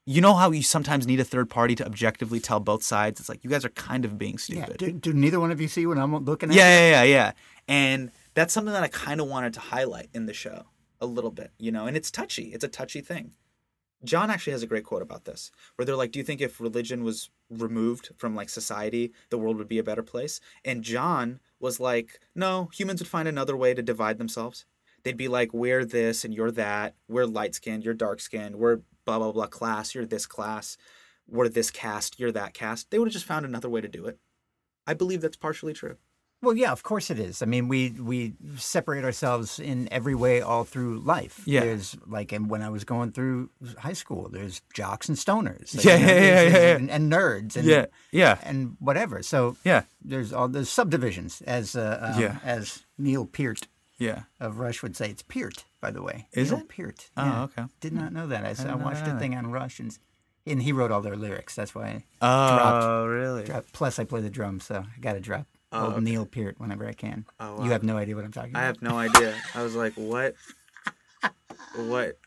[0.05, 3.21] you know how you sometimes need a third party to objectively tell both sides.
[3.21, 4.65] It's like you guys are kind of being Yeah.
[4.65, 4.77] stupid.
[4.79, 6.57] Do, do neither one of you see what I'm looking at?
[6.57, 7.33] Yeah, yeah, yeah, yeah.
[7.69, 10.65] And that's something that I kind of wanted to highlight in the show
[11.01, 12.47] a little bit, you know, and it's touchy.
[12.53, 13.33] It's a touchy thing.
[14.05, 16.61] Jon actually has a great quote about this, where they're like, Do you think if
[16.61, 20.41] religion was removed from like society, the world would be a better place?
[20.65, 24.65] And Jon was like, No, humans would find another way to divide themselves.
[25.05, 26.95] They'd be like, We're this and you're that.
[27.09, 28.57] We're light skinned, you're dark skinned.
[28.57, 30.77] We're blah, blah, blah class, you're this class.
[31.29, 32.91] We're this cast, you're that cast.
[32.91, 34.19] They would have just found another way to do it.
[34.87, 35.97] I believe that's partially true.
[36.43, 37.41] Well, yeah, of course it is.
[37.41, 41.41] I mean, we we separate ourselves in every way all through life.
[41.47, 41.61] Yeah.
[41.61, 45.73] There's like, and when I was going through high school, there's jocks and stoners.
[45.85, 46.77] Yeah, you know, yeah, yeah, yeah, yeah.
[46.77, 47.55] And, and nerds.
[47.55, 49.23] And, Yeah, yeah, And whatever.
[49.23, 52.39] So yeah, there's all there's subdivisions, as uh, um, Yeah.
[52.43, 53.69] as Neil Peart
[54.03, 54.23] yeah.
[54.41, 55.11] of Rush would say.
[55.11, 56.27] It's Peart, by the way.
[56.33, 56.69] Is Neil it?
[56.69, 57.11] Peart.
[57.17, 57.43] Oh, Yeah.
[57.45, 57.65] okay.
[57.81, 58.45] Did not know that.
[58.45, 59.97] I, saw, I didn't watched that a thing on Rush, and,
[60.47, 61.55] and he wrote all their lyrics.
[61.55, 63.09] That's why I Oh, dropped.
[63.11, 63.45] really?
[63.45, 63.73] dropped.
[63.73, 66.87] Plus, I play the drums, so I got to drop oh, old Neil Peart whenever
[66.87, 67.27] I can.
[67.41, 67.65] Oh, wow.
[67.65, 68.63] You have no idea what I'm talking about.
[68.63, 69.35] I have no idea.
[69.55, 70.35] I was like, what?
[71.77, 72.19] What?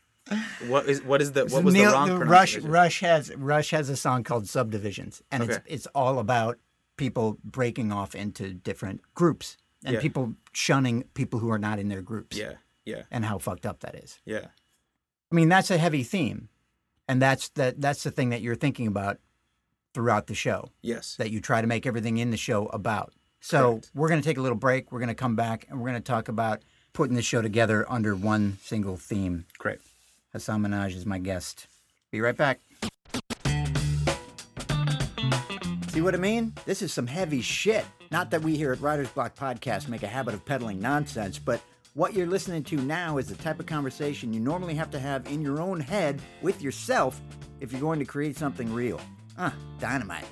[0.66, 2.58] What is what is the what was Neil, the wrong Rush?
[2.58, 6.58] Rush has Rush has a song called Subdivisions, and it's it's all about
[6.96, 9.56] people breaking off into different groups
[9.86, 10.00] and Yeah.
[10.00, 12.36] people shunning people who are not in their groups.
[12.36, 14.18] Yeah, yeah, and how fucked up that is.
[14.26, 14.48] yeah,
[15.32, 16.48] I mean, that's a heavy theme,
[17.08, 19.18] and that's that that's the thing that you're thinking about
[19.94, 20.70] throughout the show.
[20.82, 21.16] yes.
[21.16, 23.14] That you try to make everything in the show about.
[23.40, 23.90] So Correct.
[23.94, 24.92] we're going to take a little break.
[24.92, 27.86] We're going to come back and we're going to talk about putting the show together
[27.88, 29.46] under one single theme.
[29.58, 29.78] Great.
[30.34, 31.66] Hasan Minhaj is my guest.
[32.10, 32.60] Be right back.
[35.96, 36.52] See what I mean?
[36.66, 37.82] This is some heavy shit.
[38.10, 41.62] Not that we here at Writer's Block Podcast make a habit of peddling nonsense, but
[41.94, 45.26] what you're listening to now is the type of conversation you normally have to have
[45.26, 47.22] in your own head with yourself
[47.62, 49.00] if you're going to create something real.
[49.38, 50.26] Ah, dynamite.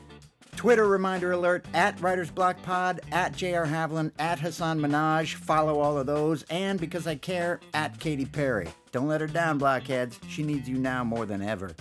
[0.55, 5.33] Twitter reminder alert at Writers Block Pod, at JR Havlin, at Hasan Minhaj.
[5.33, 6.43] Follow all of those.
[6.51, 8.69] And because I care, at Katy Perry.
[8.93, 10.21] Don't let her down, blockheads.
[10.29, 11.75] She needs you now more than ever.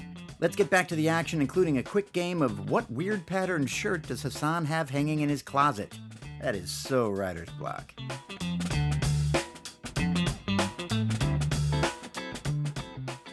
[0.44, 4.06] Let's get back to the action, including a quick game of what weird pattern shirt
[4.10, 5.98] does Hasan have hanging in his closet?
[6.42, 7.94] That is so Writer's Block.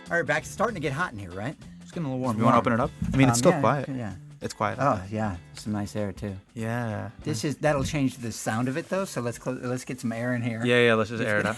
[0.08, 0.42] All right, back.
[0.44, 1.56] It's starting to get hot in here, right?
[1.82, 2.38] It's getting a little warm.
[2.38, 2.92] You want to open it up?
[3.12, 3.88] I mean, it's Um, still yeah, quiet.
[3.88, 4.12] Yeah.
[4.40, 4.78] It's quiet.
[4.80, 6.36] Oh yeah, some nice air too.
[6.54, 7.10] yeah.
[7.24, 9.04] This is that'll change the sound of it though.
[9.04, 10.62] So let's close, let's get some air in here.
[10.64, 10.94] Yeah, yeah.
[10.94, 11.56] Let's just air it up.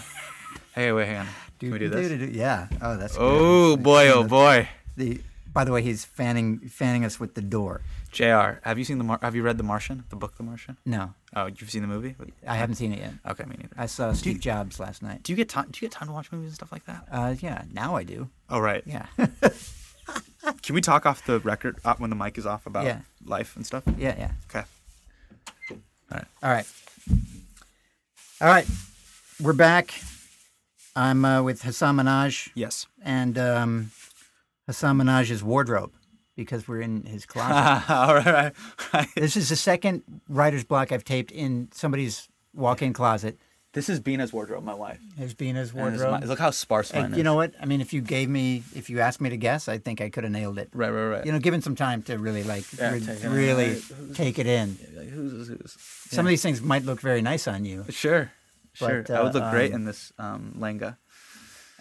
[0.73, 1.27] Hey, wait, hang on.
[1.59, 2.07] Can we do this?
[2.09, 2.35] Do-do-do-do.
[2.35, 2.67] Yeah.
[2.81, 3.15] Oh, that's.
[3.15, 3.21] good.
[3.23, 4.67] Oh boy, oh boy.
[4.97, 5.21] The
[5.53, 7.81] by the way, he's fanning fanning us with the door.
[8.11, 8.59] Jr.
[8.63, 10.03] Have you seen the Mar- Have you read The Martian?
[10.09, 10.77] The book The Martian?
[10.85, 12.15] No, Oh, you've seen the movie?
[12.47, 13.13] I haven't seen it yet.
[13.27, 13.73] Okay, me neither.
[13.77, 15.23] I saw Steve Jobs last night.
[15.23, 15.65] Do you get time?
[15.71, 17.05] Do you get time to watch movies and stuff like that?
[17.11, 17.63] Uh, yeah.
[17.71, 18.29] Now I do.
[18.49, 18.83] Oh right.
[18.85, 19.05] Yeah.
[20.61, 22.99] Can we talk off the record uh, when the mic is off about Yeah.
[23.25, 23.83] life and stuff?
[23.97, 24.15] yeah.
[24.17, 24.31] Yeah.
[24.49, 24.65] Okay.
[26.11, 26.67] All right.
[28.41, 28.67] All right.
[29.41, 29.93] We're back.
[30.95, 32.85] I'm uh, with Hasan Minhaj Yes.
[33.03, 33.91] and um,
[34.67, 35.91] Hasan Minhaj's wardrobe
[36.35, 37.89] because we're in his closet.
[37.91, 38.25] All right.
[38.25, 38.53] right,
[38.93, 39.07] right.
[39.15, 43.37] This is the second writer's block I've taped in somebody's walk-in closet.
[43.73, 44.99] This is Beena's wardrobe, my wife.
[45.17, 45.73] There's Beena's And this is
[46.03, 46.21] wardrobe.
[46.21, 47.17] my- look how sparse mine And is.
[47.17, 47.53] you know what?
[47.59, 50.09] I mean, if you gave me, if you asked me to guess, I think I
[50.09, 50.69] could have nailed it.
[50.73, 51.25] Right, right, right.
[51.25, 53.27] You know, given some time to really like Yeah, re- take it.
[53.29, 53.81] really
[54.13, 54.77] take it in.
[54.95, 55.75] Like, who's, who's, who's?
[56.11, 57.83] Some of these things might look very nice on you.
[57.89, 58.31] Sure.
[58.73, 59.01] Sure.
[59.01, 60.97] But, I would uh, look great um, in this um, lehenga.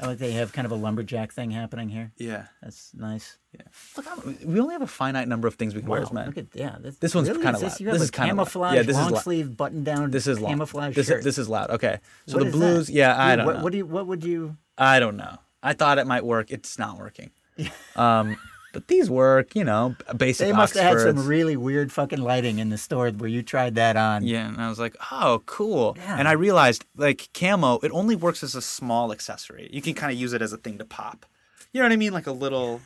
[0.02, 2.10] I like they have kind of a lumberjack thing happening here.
[2.18, 2.46] Yeah.
[2.60, 3.38] That's nice.
[3.54, 3.60] Yeah.
[3.96, 6.26] Look, I'm, we only have a finite number of things we can wear as men.
[6.26, 6.76] Look at yeah.
[6.80, 7.80] This, This one's really, kinda is loud.
[7.80, 9.22] You have This is camouflage Yeah, this is long loud.
[9.22, 10.10] sleeve button down.
[10.10, 10.48] this is loud.
[10.50, 11.70] camouflage This is this is loud.
[11.70, 12.00] Okay.
[12.26, 12.58] So What the is that?
[12.58, 13.62] blues, yeah, I Dude, don't what, know.
[13.62, 13.86] What do you?
[13.86, 14.56] What would you?
[14.76, 15.38] I don't know.
[15.62, 16.50] I thought it might work.
[16.50, 17.30] It's not working.
[17.96, 18.36] um,
[18.72, 19.54] but these work.
[19.54, 20.46] You know, basic.
[20.46, 23.74] They must have had some really weird fucking lighting in the store where you tried
[23.76, 24.24] that on.
[24.24, 25.94] Yeah, and I was like, oh, cool.
[25.98, 26.16] Yeah.
[26.18, 29.68] And I realized, like, camo, it only works as a small accessory.
[29.72, 31.26] You can kind of use it as a thing to pop.
[31.72, 32.12] You know what I mean?
[32.12, 32.80] Like a little.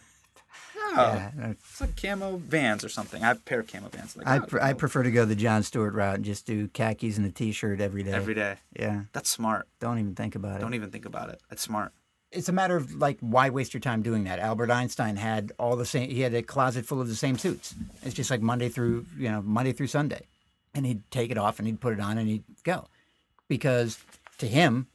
[0.78, 3.22] Oh, Yeah, It's like camo vans or something.
[3.24, 4.16] I have a pair of camo vans.
[4.16, 6.68] Like, I, oh, pr- I prefer to go the Jon Stewart route and just do
[6.68, 8.12] khakis and a t-shirt every day.
[8.12, 8.56] every day.
[8.78, 9.66] Yeah, That's smart.
[9.80, 10.60] don't even think about it.
[10.60, 11.40] Don't even think about it.
[11.50, 11.92] It's smart.
[12.32, 14.38] It's a matter of like why waste your time doing that.
[14.38, 16.10] Albert Einstein had all the same.
[16.10, 17.74] He had a closet full of the same suits.
[18.02, 20.26] It's just like Monday through you know Monday through Sunday,
[20.74, 22.88] and he'd take it off and he'd put it on and he'd go,
[23.48, 23.98] because
[24.38, 24.86] to him,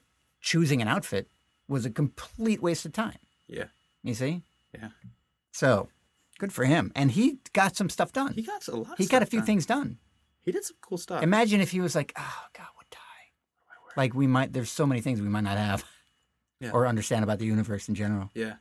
[0.41, 1.27] choosing an outfit
[1.67, 3.17] was a complete waste of time.
[3.47, 3.65] Yeah.
[4.03, 4.41] You see,
[4.73, 4.89] Yeah.
[5.51, 5.87] so
[6.39, 8.33] good for him, and he got some stuff done.
[8.33, 8.93] He got a lot.
[8.93, 9.45] Of He got a few done.
[9.45, 9.97] things done.
[10.41, 11.21] He did some cool stuff.
[11.23, 12.97] Imagine if he was like, "Oh God, what die?"
[13.95, 14.53] Like we might.
[14.53, 15.85] There's so many things we might not have,
[16.61, 16.71] Yeah.
[16.71, 18.29] or understand about the universe in general.
[18.33, 18.53] yeah.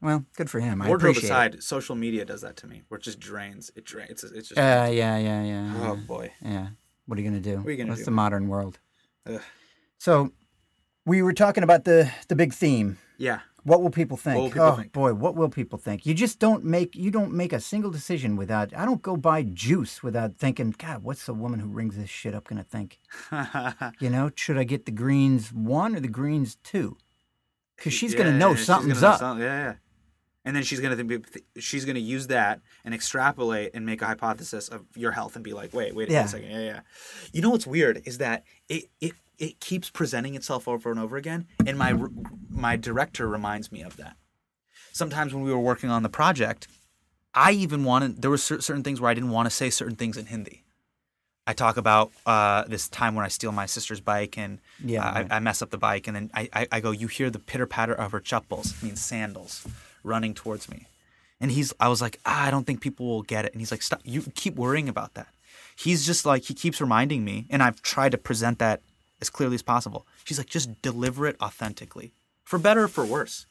[0.00, 0.82] Well, good for him.
[0.82, 3.70] I Wardrobe appreciate aside, social media does that to me, where it just drains.
[3.76, 4.10] It drains.
[4.10, 4.58] It's, it's just.
[4.58, 4.60] it.
[4.60, 5.74] Uh, yeah, yeah, yeah.
[5.80, 6.00] oh yeah.
[6.00, 6.32] boy.
[6.42, 6.66] Yeah.
[7.06, 7.58] What are you gonna do?
[7.58, 8.06] What are you gonna What's do?
[8.06, 8.80] the modern world?
[9.26, 9.40] Ugh.
[9.98, 10.32] So,
[11.06, 12.98] we were talking about the the big theme.
[13.16, 13.40] Yeah.
[13.64, 14.36] What will people think?
[14.36, 14.92] will people oh think?
[14.92, 16.04] boy, what will people think?
[16.04, 18.74] You just don't make you don't make a single decision without.
[18.76, 20.74] I don't go buy juice without thinking.
[20.76, 22.98] God, what's the woman who rings this shit up gonna think?
[24.00, 26.96] You know, should I get the greens one or the greens two?
[27.76, 29.38] Because she's gonna know yeah, something's gonna know up.
[29.38, 29.74] yeah, yeah.
[30.44, 31.24] And then she's gonna think,
[31.58, 35.52] she's gonna use that and extrapolate and make a hypothesis of your health and be
[35.52, 36.24] like, wait, wait Yeah.
[36.24, 36.80] a second, yeah, yeah.
[37.32, 41.16] You know what's weird is that it it it keeps presenting itself over and over
[41.16, 41.92] again, and my
[42.52, 44.16] my director reminds me of that.
[44.92, 46.68] Sometimes when we were working on the project,
[47.34, 50.16] I even wanted there were certain things where I didn't want to say certain things
[50.16, 50.64] in Hindi.
[51.46, 55.12] I talk about uh, this time when I steal my sister's bike and Yeah, I,
[55.22, 55.32] right.
[55.32, 57.66] I mess up the bike, and then I, I, I go, you hear the pitter
[57.66, 59.66] patter of her chappals, means sandals,
[60.04, 60.86] running towards me.
[61.40, 63.52] And he's, I was like, ah, I don't think people will get it.
[63.52, 65.26] And he's like, stop, you keep worrying about that.
[65.74, 68.80] He's just like, he keeps reminding me, and I've tried to present that
[69.20, 70.06] as clearly as possible.
[70.24, 72.12] She's like, just deliver it authentically,
[72.52, 73.46] for better or for worse.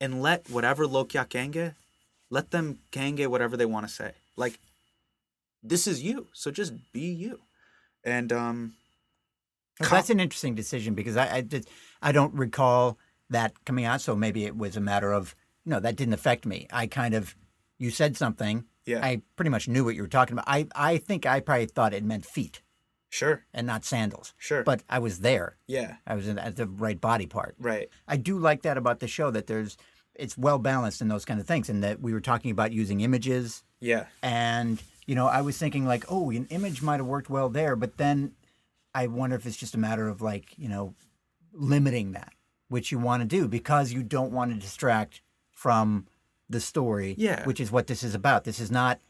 [0.00, 1.74] And let whatever Log Kya Kahenge,
[2.30, 4.12] let them Genge whatever they want to say.
[4.36, 4.58] Like,
[5.62, 7.40] this is you, so just be you.
[8.02, 8.72] And um,
[9.78, 11.68] Well, that's an interesting decision because I I, did,
[12.00, 12.96] I don't recall
[13.28, 14.00] that coming out.
[14.00, 15.34] So maybe it was a matter of
[15.66, 16.66] no, that didn't affect me.
[16.72, 17.36] I kind of
[17.78, 18.64] you said something.
[18.86, 19.04] Yeah.
[19.04, 20.48] I pretty much knew what you were talking about.
[20.48, 22.61] I I think I probably thought it meant feet
[23.12, 24.34] sure, and not sandals.
[24.38, 25.56] sure, But I was there.
[25.68, 27.54] yeah, I was in, at the right body part.
[27.60, 27.88] right.
[28.08, 29.76] I do like that about the show that there's
[30.14, 33.00] it's well balanced in those kind of things, and that we were talking about using
[33.00, 37.28] images Yeah, and you know i was thinking like oh an image might have worked
[37.28, 38.32] well there but then
[38.94, 40.94] i wonder if it's just a matter of like you know
[41.52, 42.32] limiting that
[42.68, 45.20] which you want to do because you don't want to distract
[45.50, 46.06] from
[46.48, 47.44] the story Yeah.
[47.44, 49.00] which is what this is about this is not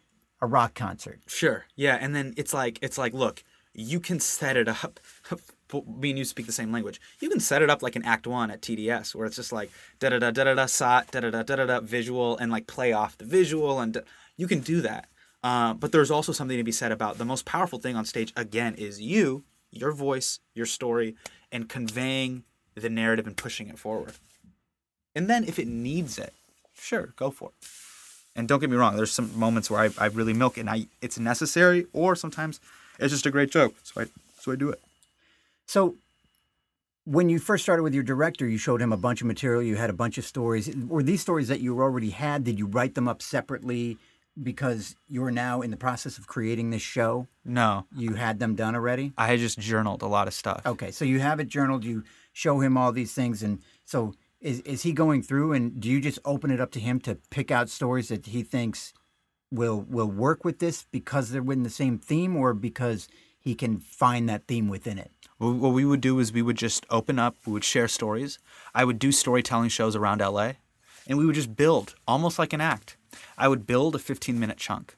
[0.40, 1.66] a rock concert sure.
[1.76, 5.00] Yeah, and then it's like it's like look, you can set it up.
[5.86, 7.00] Me and you speak the same language.
[7.20, 9.70] You can set it up like an Act One at TDS, where it's just like
[10.00, 12.66] da da da da da da sot da da da da da visual and like
[12.66, 14.02] play off the visual, and
[14.36, 15.08] you can do that.
[15.42, 18.32] Uh, but there's also something to be said about the most powerful thing on stage.
[18.36, 21.16] Again, is you, your voice, your story,
[21.50, 24.12] and conveying the narrative and pushing it forward.
[25.14, 26.32] And then if it needs it,
[26.74, 27.68] sure, go for it.
[28.34, 30.70] And don't get me wrong, there's some moments where I, I really milk it and
[30.70, 32.60] I it's necessary, or sometimes
[33.02, 33.74] it's just a great joke.
[33.82, 34.04] So I
[34.40, 34.80] so I do it.
[35.66, 35.94] so
[37.04, 39.76] when you first started with your director you showed him a bunch of material you
[39.76, 42.94] had a bunch of stories were these stories that you already had did you write
[42.94, 43.96] them up separately
[44.50, 47.86] because you're now in the process of creating this show No.
[47.96, 50.62] you had them done already I had just journaled a lot of stuff.
[50.64, 51.84] Okay, so you have it journaled.
[51.84, 55.52] You show him all these things, and so is is he going through?
[55.52, 58.42] And do you just open it up to him to pick out stories that he
[58.42, 58.94] thinks
[59.52, 63.06] will will work with this because they're within the same theme, or because
[63.38, 65.10] he can find that theme within it?
[65.38, 68.38] What we would do is we would just open up, we would share stories.
[68.74, 70.52] I would do storytelling shows around LA,
[71.06, 72.96] and we would just build almost like an act.
[73.36, 74.96] I would build a 15 minute chunk.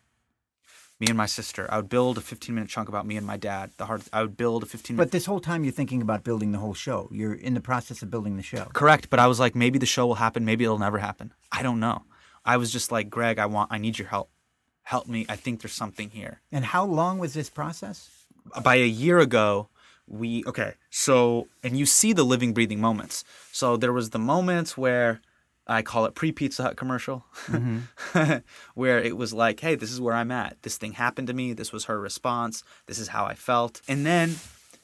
[1.00, 1.66] Me and my sister.
[1.72, 3.72] I would build a 15 minute chunk about me and my dad.
[3.78, 4.02] The hard.
[4.12, 5.06] I would build a 15 minute.
[5.06, 7.08] But this whole time you're thinking about building the whole show.
[7.10, 8.66] You're in the process of building the show.
[8.74, 11.32] Correct, but I was like, maybe the show will happen, maybe it'll never happen.
[11.50, 12.04] I don't know.
[12.44, 14.30] I was just like, Greg, I want, I need your help.
[14.84, 15.26] Help me.
[15.28, 16.40] I think there's something here.
[16.52, 18.10] And how long was this process?
[18.62, 19.68] By a year ago,
[20.06, 20.74] we okay.
[20.90, 23.24] So, and you see the living, breathing moments.
[23.52, 25.20] So there was the moments where
[25.66, 28.36] I call it pre Pizza Hut commercial, mm-hmm.
[28.74, 30.62] where it was like, hey, this is where I'm at.
[30.62, 31.54] This thing happened to me.
[31.54, 32.62] This was her response.
[32.86, 33.80] This is how I felt.
[33.88, 34.36] And then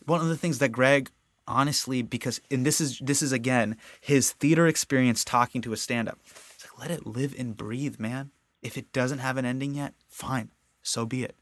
[0.06, 1.10] one of the things that Greg
[1.46, 6.16] honestly because and this is this is again his theater experience talking to a stand-up
[6.54, 8.30] it's like let it live and breathe man
[8.62, 10.50] if it doesn't have an ending yet fine
[10.82, 11.36] so be it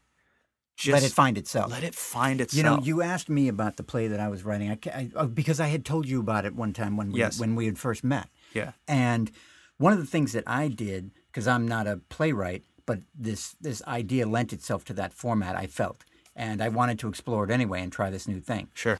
[0.77, 1.69] just Let it find itself.
[1.71, 4.45] let it find itself You know, you asked me about the play that I was
[4.45, 4.71] writing.
[4.71, 7.37] I, I, uh, because I had told you about it one time when we, Yes.
[7.37, 8.29] when we had first met.
[8.53, 9.29] yeah And
[9.77, 13.81] one of the things that I did, because I'm not a playwright, but this this
[13.87, 15.53] idea lent itself to that format.
[15.57, 18.69] I felt, and I wanted to explore it anyway and try this new thing.
[18.73, 18.99] sure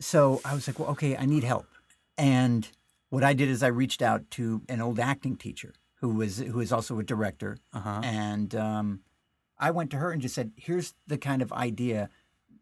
[0.00, 1.66] So I was like, well, okay, I need help,
[2.18, 2.68] and
[3.08, 5.72] what I did is I reached out to an old acting teacher
[6.04, 8.00] who was who is also a director, Uh-huh.
[8.04, 9.00] and um,
[9.58, 12.10] I went to her and just said, "Here's the kind of idea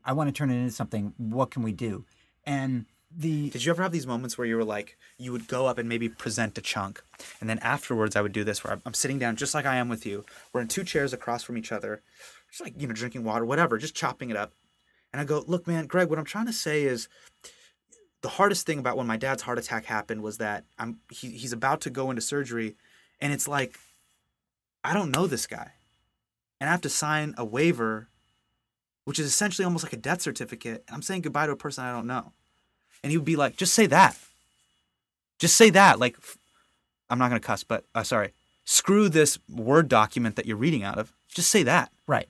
[0.05, 1.13] I want to turn it into something.
[1.17, 2.05] What can we do?"
[2.47, 5.67] And the Did you ever have these moments where you were like, you would go
[5.67, 7.03] up and maybe present a chunk,
[7.41, 9.75] and then afterwards I would do this where I'm, I'm sitting down just like I
[9.77, 10.25] am with you.
[10.53, 12.01] We're in two chairs across from each other,
[12.49, 14.53] just like you know drinking water, whatever, just chopping it up,
[15.13, 17.09] and I go, look, man, Greg, what I'm trying to say is.
[18.23, 21.53] The hardest thing about when my dad's heart attack happened was that I'm he, he's
[21.53, 22.77] about to go into surgery,
[23.23, 23.79] and it's like,
[24.85, 25.71] I don't know this guy,
[26.61, 28.09] and I have to sign a waiver,
[29.07, 30.85] which is essentially almost like a death certificate.
[30.87, 32.33] And I'm saying goodbye to a person I don't know
[33.03, 34.17] and he would be like, "Just say that.
[35.39, 36.17] Just say that." Like,
[37.11, 38.33] I'm not gonna cuss, but uh, sorry.
[38.65, 41.13] Screw this word document that you're reading out of.
[41.29, 42.29] Just say that, right.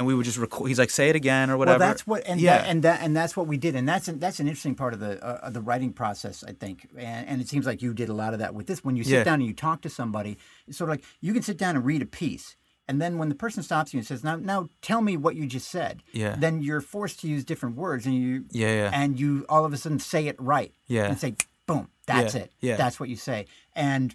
[0.00, 0.66] And we would just record.
[0.68, 1.78] He's like, "Say it again" or whatever.
[1.78, 4.08] Well, that's what, and yeah, that, and that, and that's what we did, and that's
[4.08, 7.28] an, that's an interesting part of the uh, of the writing process, I think, and,
[7.28, 8.82] and it seems like you did a lot of that with this.
[8.82, 9.24] When you sit Yeah.
[9.24, 11.84] down and you talk to somebody, it's sort of like you can sit down and
[11.84, 12.56] read a piece,
[12.88, 15.46] and then when the person stops you and says, "Now, now, tell me what you
[15.46, 16.34] just said," Yeah.
[16.38, 18.90] then you're forced to use different words, and you, Yeah, yeah.
[18.94, 21.04] and you all of a sudden say it right, Yeah.
[21.08, 21.34] and say,
[21.66, 22.76] "Boom, that's Yeah, it, yeah.
[22.76, 23.44] that's what you say,"
[23.76, 24.14] and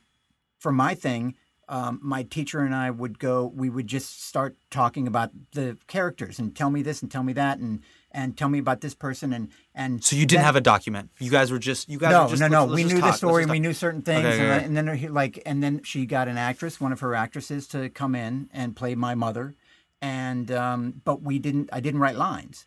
[0.58, 1.36] for my thing,
[1.68, 3.46] um, my teacher and I would go.
[3.56, 7.34] We would just start talking about the characters and tell me this and tell me
[7.34, 10.04] that and and tell me about this person and and.
[10.04, 11.10] so you didn't then- have a document.
[11.20, 12.12] You guys were just you guys.
[12.12, 12.66] no, were just, no, no.
[12.66, 13.44] we knew talk, the story.
[13.44, 14.48] just We knew certain things, Okay, and, okay.
[14.68, 17.90] then- and then like, and then she got an actress, one of her actresses, to
[17.90, 19.56] come in and play my mother,
[20.02, 21.70] and um, but we didn't.
[21.74, 22.66] I didn't write lines.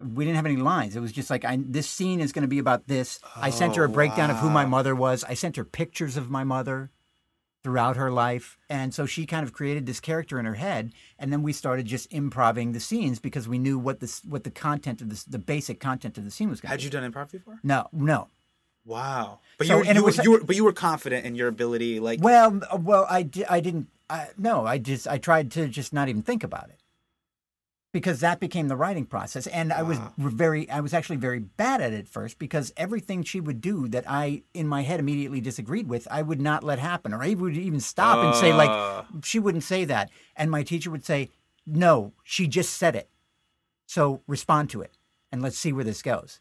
[0.00, 0.94] We didn't have any lines.
[0.94, 3.18] It was just like, I, this scene is going to be about this.
[3.34, 5.24] I sent her a Oh, breakdown of who my mother was.
[5.24, 6.92] I sent her pictures of my mother
[7.64, 8.56] throughout her life.
[8.68, 10.92] And so she kind of created this character in her head.
[11.18, 14.50] And then we started just improving the scenes because we knew what this what the
[14.50, 16.82] content of this the basic content of the scene was going to be.
[16.82, 17.58] Had you done improv before?
[17.62, 18.28] No, no.
[18.84, 19.40] Wow.
[19.58, 22.00] But So- you, were, you, was- you were but you were confident in your ability.
[22.00, 23.88] Like Well, uh, well, I, di- I didn't.
[24.10, 26.80] I, no, I just I tried to just not even think about it
[27.92, 31.80] because that became the writing process, and I was very I was actually very bad
[31.80, 35.88] at it first because everything she would do that I in my head immediately disagreed
[35.88, 39.04] with, I would not let happen, or I would even stop and say like Uh.
[39.22, 41.30] she wouldn't say that, and my teacher would say,
[41.66, 43.08] "No, she just said it,
[43.86, 44.92] so respond to it,
[45.32, 46.40] and let's see where this goes."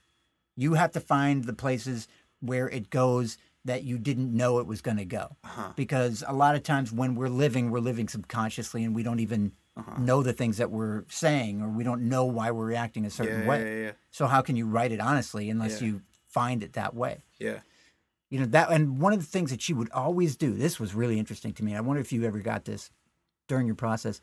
[0.56, 2.08] You have to find the places
[2.40, 5.36] where it goes that you didn't know it was going to go.
[5.44, 5.72] Uh-huh.
[5.76, 9.52] Because a lot of times when we're living, we're living subconsciously and we don't even
[9.78, 10.02] Uh-huh.
[10.02, 13.42] know the things that we're saying or we don't know why we're reacting a certain
[13.42, 13.60] Yeah, way.
[13.62, 13.92] yeah, yeah.
[14.10, 17.24] So how can you write it honestly unless you find it that way?
[17.40, 17.60] yeah.
[18.30, 20.94] You know that and one of the things that she would always do, this was
[20.94, 21.76] really interesting to me.
[21.76, 22.90] I wonder if you ever got this
[23.48, 24.20] during your process.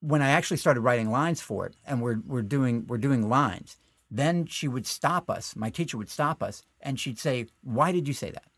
[0.00, 3.76] When I actually started writing lines for it and we're we're doing we're doing lines,
[4.10, 5.54] then she would stop us.
[5.54, 8.50] My teacher would stop us and she'd say, "Why did you say that?"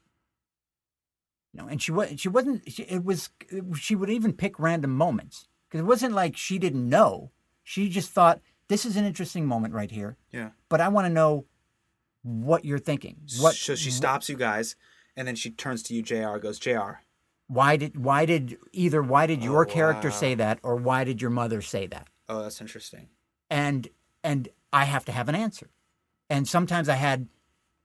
[1.52, 3.28] You know, and she was she wasn't she, it was
[3.74, 7.30] she would even pick random moments because it wasn't like she didn't know.
[7.64, 10.50] She just thought this is an interesting moment right here, Yeah.
[10.68, 11.46] but I want to know
[12.22, 13.16] what you're thinking.
[13.40, 14.76] What So she stops you guys,
[15.16, 16.36] and then she turns to you, Jr.
[16.36, 17.00] Goes, Jr.
[17.46, 20.14] why did why did either why did your character wow.
[20.14, 23.08] say that or why did your mother say that Oh, that's interesting.
[23.50, 23.88] and
[24.22, 25.68] and i have to have an answer
[26.30, 27.26] and sometimes i had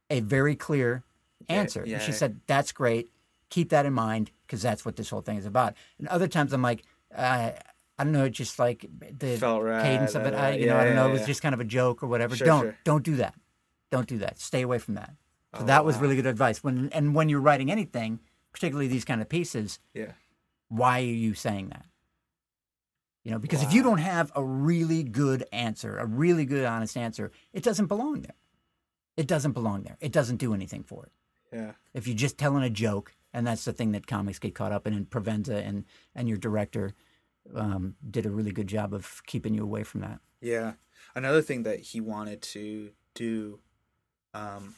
[0.09, 1.03] a very clear
[1.49, 1.95] answer yeah.
[1.95, 3.09] and she said that's great
[3.49, 6.53] keep that in mind because that's what this whole thing is about and other times
[6.53, 6.83] i'm like
[7.15, 7.51] uh,
[7.99, 8.85] i don't know it's just like
[9.19, 11.21] the right, cadence of it I, you yeah, know i don't know yeah, it was
[11.21, 11.27] yeah.
[11.27, 12.77] just kind of a joke or whatever Sure, don't sure.
[12.83, 13.35] don't do that
[13.91, 15.13] don't do that stay away from that
[15.55, 16.01] so Oh, that was wow.
[16.03, 18.19] really good advice when and when you're writing anything
[18.51, 20.11] particularly these kind of pieces Yeah.
[20.69, 21.85] why are you saying that?
[23.23, 26.95] You know, because if you don't have a really good answer, a really good honest
[26.95, 28.35] answer, it doesn't belong there.
[29.17, 29.97] It doesn't belong there.
[29.99, 31.11] It doesn't do anything for it.
[31.51, 31.71] Yeah.
[31.93, 34.87] If you're just telling a joke, and that's the thing that comics get caught up
[34.87, 35.83] in, and Provenza and
[36.15, 36.93] and your director
[37.55, 40.19] um, did a really good job of keeping you away from that.
[40.41, 40.73] Yeah.
[41.15, 43.59] Another thing that he wanted to do,
[44.33, 44.75] um,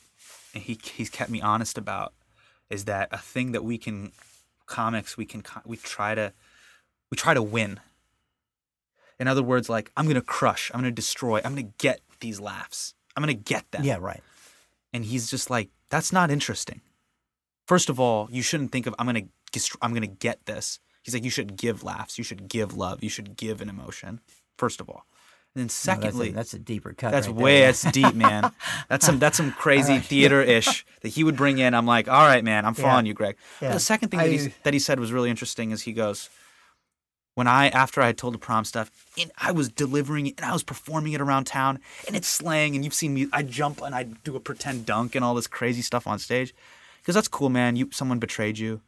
[0.53, 2.13] and he he's kept me honest about,
[2.69, 4.11] is that a thing that we can,
[4.65, 6.33] comics we can we try to,
[7.09, 7.79] we try to win.
[9.19, 12.93] In other words, like I'm gonna crush, I'm gonna destroy, I'm gonna get these laughs,
[13.15, 13.83] I'm gonna get them.
[13.83, 14.23] Yeah, right.
[14.93, 16.81] And he's just like, that's not interesting.
[17.67, 19.27] First of all, you shouldn't think of I'm gonna
[19.81, 20.79] I'm gonna get this.
[21.09, 24.19] He's like, you should give laughs, you should give love, you should give an emotion.
[24.57, 25.05] First of all,
[25.55, 27.11] and then No, that's, secondly, a, that's a deeper cut.
[27.11, 28.51] that's right way that's deep, man.
[28.89, 30.03] That's some that's some crazy right.
[30.05, 31.73] theater ish that he would bring in.
[31.73, 32.83] I'm like, all right, man, I'm Yeah.
[32.83, 33.37] following you, Greg.
[33.61, 33.73] Yeah.
[33.73, 36.29] The second thing that, he, that he said was really interesting is he goes,
[37.35, 40.45] when I after I had told the prom stuff, and I was delivering it and
[40.45, 43.27] I was performing it around town, and it's slang, and you've seen me.
[43.33, 46.53] I jump and I do a pretend dunk and all this crazy stuff on stage.
[47.01, 47.75] Because that's cool, man.
[47.77, 48.81] You someone betrayed you.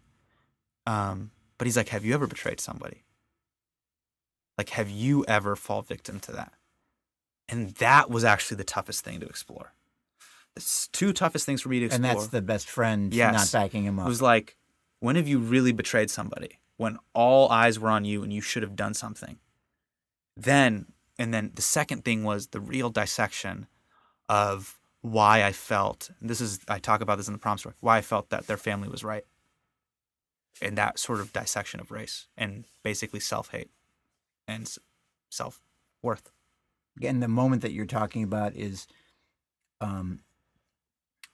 [0.85, 1.31] Um,
[1.61, 3.03] but he's like, have you ever betrayed somebody?
[4.57, 6.53] Like, have you ever fall victim to that?
[7.47, 9.71] And that was actually the toughest thing to explore.
[10.55, 12.09] It's two toughest things for me to explore.
[12.09, 13.53] And that's the best friend Yes.
[13.53, 14.07] not backing him up.
[14.07, 14.57] It was like,
[15.01, 16.57] when have you really betrayed somebody?
[16.77, 19.37] When all eyes were on you and you should have done something.
[20.35, 20.87] Then,
[21.19, 23.67] and then the second thing was the real dissection
[24.27, 27.75] of why I felt, and this is, I talk about this in the prom story,
[27.81, 29.25] why I felt that their family was right.
[30.61, 33.69] And that sort of dissection of race and basically self hate
[34.47, 34.71] and
[35.29, 35.61] self
[36.01, 36.31] worth.
[37.01, 38.85] and the moment that you're talking about is
[39.79, 40.19] um,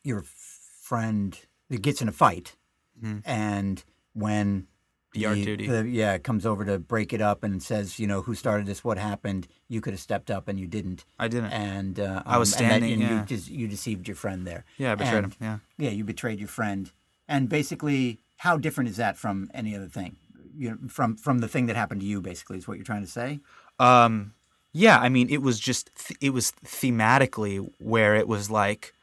[0.03, 1.37] your friend
[1.69, 2.55] that gets in a fight,
[3.03, 3.21] Mhm.
[3.25, 4.67] and when
[5.13, 5.67] the- duty.
[5.67, 8.83] the- yeah, comes over to break it up and says, you know, who started this?
[8.83, 9.47] What happened?
[9.67, 11.05] You could have stepped up and you didn't.
[11.17, 11.51] I didn't.
[11.51, 13.19] And uh, I was um, and that- standing, And, yeah.
[13.21, 14.63] you, just, you deceived your friend there.
[14.77, 15.37] yeah, I betrayed and- him.
[15.77, 15.85] Yeah.
[15.85, 16.91] Yeah, you betrayed your friend,
[17.27, 20.15] and basically, how different is that from any other thing?
[20.57, 23.03] You know, from from the thing that happened to you, basically, is what you're trying
[23.05, 23.39] to say.
[23.79, 24.33] Um,
[24.73, 28.93] yeah, I mean, it was just th- it was thematically where it was like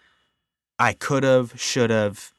[0.79, 2.33] I could have, should have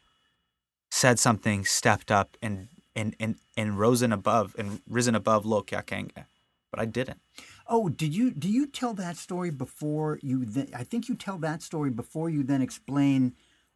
[0.89, 5.83] said something, stepped up, and and and and risen above and risen above Log Kya
[5.83, 6.25] Kahenge,
[6.71, 7.19] but I didn't.
[7.67, 10.45] Oh, did you do you tell that story before you?
[10.45, 13.33] Then, I think you tell that story before you then explain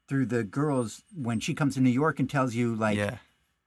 [0.10, 3.18] through the girls when she comes to New York and tells you like yeah,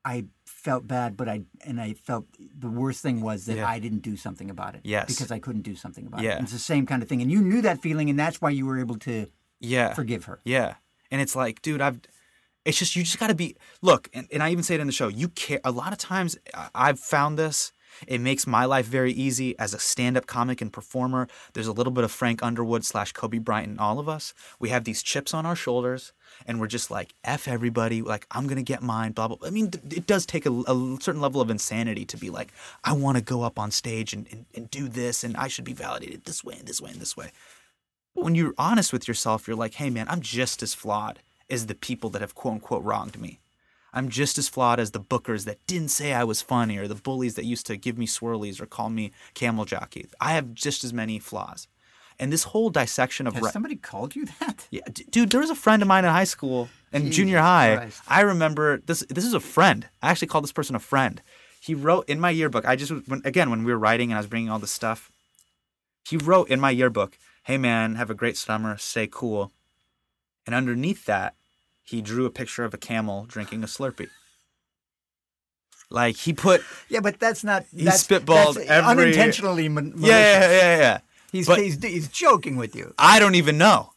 [0.05, 2.26] I felt bad, but I and I felt
[2.59, 3.68] the worst thing was that Yeah.
[3.68, 4.80] I didn't do something about it.
[4.84, 5.07] Yes.
[5.07, 6.28] because I couldn't do something about it.
[6.28, 8.51] And it's the same kind of thing, and you knew that feeling, and that's why
[8.51, 9.26] you were able to
[9.61, 10.40] yeah, forgive her.
[10.45, 10.74] yeah.
[11.12, 12.01] And it's like, dude, I've.
[12.64, 14.86] It's just you just got to be look, and, and I even say it in
[14.86, 15.09] the show.
[15.09, 16.38] You care a lot of times.
[16.55, 17.72] I- I've found this.
[18.07, 21.28] It makes my life very easy as a stand-up comic and performer.
[21.53, 24.34] There's a little bit of Frank Underwood slash Kobe Bryant in all of us.
[24.59, 26.12] We have these chips on our shoulders,
[26.47, 28.03] and we're just like f everybody.
[28.03, 29.12] Like I'm gonna get mine.
[29.12, 29.47] Blah blah.
[29.47, 32.53] I mean, it does take a, a certain level of insanity to be like,
[32.84, 35.64] I want to go up on stage and, and and do this, and I should
[35.64, 37.32] be validated this way and this way and this way.
[38.14, 41.66] But when you're honest with yourself, you're like, hey man, I'm just as flawed as
[41.66, 43.38] the people that have quote unquote wronged me.
[43.93, 46.95] I'm just as flawed as the bookers that didn't say I was funny or the
[46.95, 50.07] bullies that used to give me swirlies or call me camel jockey.
[50.20, 51.68] I have just as many flaws.
[52.18, 54.66] And this whole dissection of Has ra- somebody called you that?
[54.70, 57.38] yeah, d- dude, there was a friend of mine in high school and Jesus junior
[57.40, 57.76] high.
[57.76, 58.03] Christ.
[58.09, 59.01] I remember this.
[59.09, 59.88] This is a friend.
[60.03, 61.20] I actually called this person a friend.
[61.61, 62.64] He wrote in my yearbook.
[62.66, 65.11] I just when, again when we were writing and I was bringing all this stuff.
[66.09, 68.76] He wrote in my yearbook, "Hey man, have a great summer.
[68.78, 69.53] Stay cool."
[70.47, 71.34] And underneath that,
[71.85, 74.09] he drew a picture of a camel drinking a Slurpee.
[75.91, 77.64] Like he put, Yeah, but that's not.
[77.74, 79.68] He that's, spitballed that's every- unintentionally.
[79.68, 80.99] Man- yeah, yeah, yeah, yeah.
[81.30, 82.95] He's, But- he's he's joking with you.
[82.99, 83.91] I don't even know.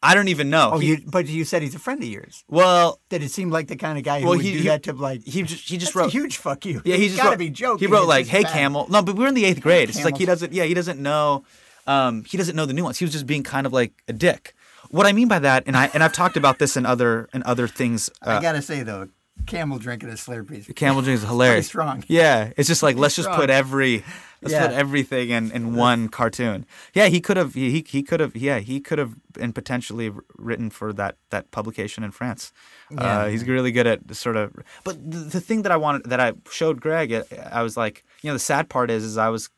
[0.00, 0.70] I don't even know.
[0.74, 2.44] Oh, He- you, but you said he's a friend of yours.
[2.48, 4.68] well, Did it seem like the kind of guy who Well, would he- do he-
[4.68, 5.24] that to like?
[5.24, 6.82] he just he just wrote a huge fuck you.
[6.84, 7.86] Yeah, he He's just gotta wrote, be joking.
[7.88, 8.52] He wrote like, "Hey, bad.
[8.52, 9.88] camel." No, but we were in the eighth grade.
[9.90, 10.52] It's like he doesn't.
[10.52, 11.44] Yeah, he doesn't know.
[11.86, 12.98] Um, he doesn't know the nuance.
[12.98, 14.54] He was just being kind of like a dick.
[14.90, 17.42] What I mean by that, and I and I've talked about this in other in
[17.44, 18.10] other things.
[18.22, 19.08] I Uh, gotta say though,
[19.46, 20.74] camel drinking a Slurpee.
[20.74, 21.66] camel drink is hilarious.
[21.66, 22.04] strong.
[22.08, 24.04] Yeah, it's just like let's just put every
[24.40, 26.64] let's put everything in, in one cartoon.
[26.94, 30.70] Yeah, he could have he he could have yeah he could have been potentially written
[30.70, 32.52] for that that publication in France.
[32.90, 33.02] Yeah.
[33.20, 34.54] Uh, he's really good at sort of.
[34.84, 37.12] But the, the thing that I wanted that I showed Greg,
[37.52, 39.50] I was like, you know, the sad part is, is I was,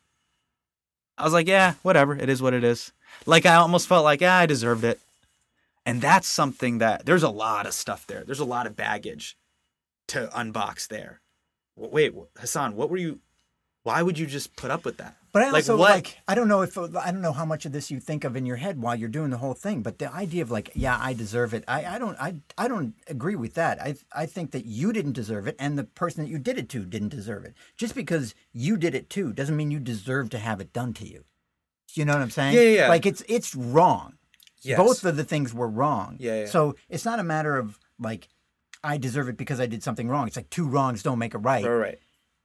[1.17, 2.91] I was like, yeah, whatever, it is what it is.
[3.25, 4.99] Like I almost felt like, yeah, I deserved it.
[5.85, 8.23] And that's something that there's a lot of stuff there.
[8.23, 9.37] There's a lot of baggage
[10.09, 11.21] to unbox there.
[11.75, 13.19] Wait, Hasan, what were you?
[13.83, 15.15] Why would you just put up with that?
[15.31, 17.65] But I Like, also what- like I don't know if I don't know how much
[17.65, 19.81] of this you think of in your head while you're doing the whole thing.
[19.81, 21.63] But the idea of like, yeah, I deserve it.
[21.67, 23.81] I, I don't I I don't agree with that.
[23.81, 26.69] I I think that you didn't deserve it, and the person that you did it
[26.69, 27.55] to didn't deserve it.
[27.75, 31.07] Just because you did it too doesn't mean you deserve to have it done to
[31.07, 31.23] you.
[31.93, 32.53] You know what I'm saying?
[32.53, 32.87] Yeah, yeah, yeah.
[32.89, 34.17] Like it's it's wrong.
[34.63, 34.77] Yes.
[34.77, 36.17] Both of the things were wrong.
[36.19, 36.45] Yeah, yeah.
[36.47, 38.29] So it's not a matter of like
[38.83, 40.27] I deserve it because I did something wrong.
[40.27, 41.63] It's like two wrongs don't make a right.
[41.65, 41.99] Right, right.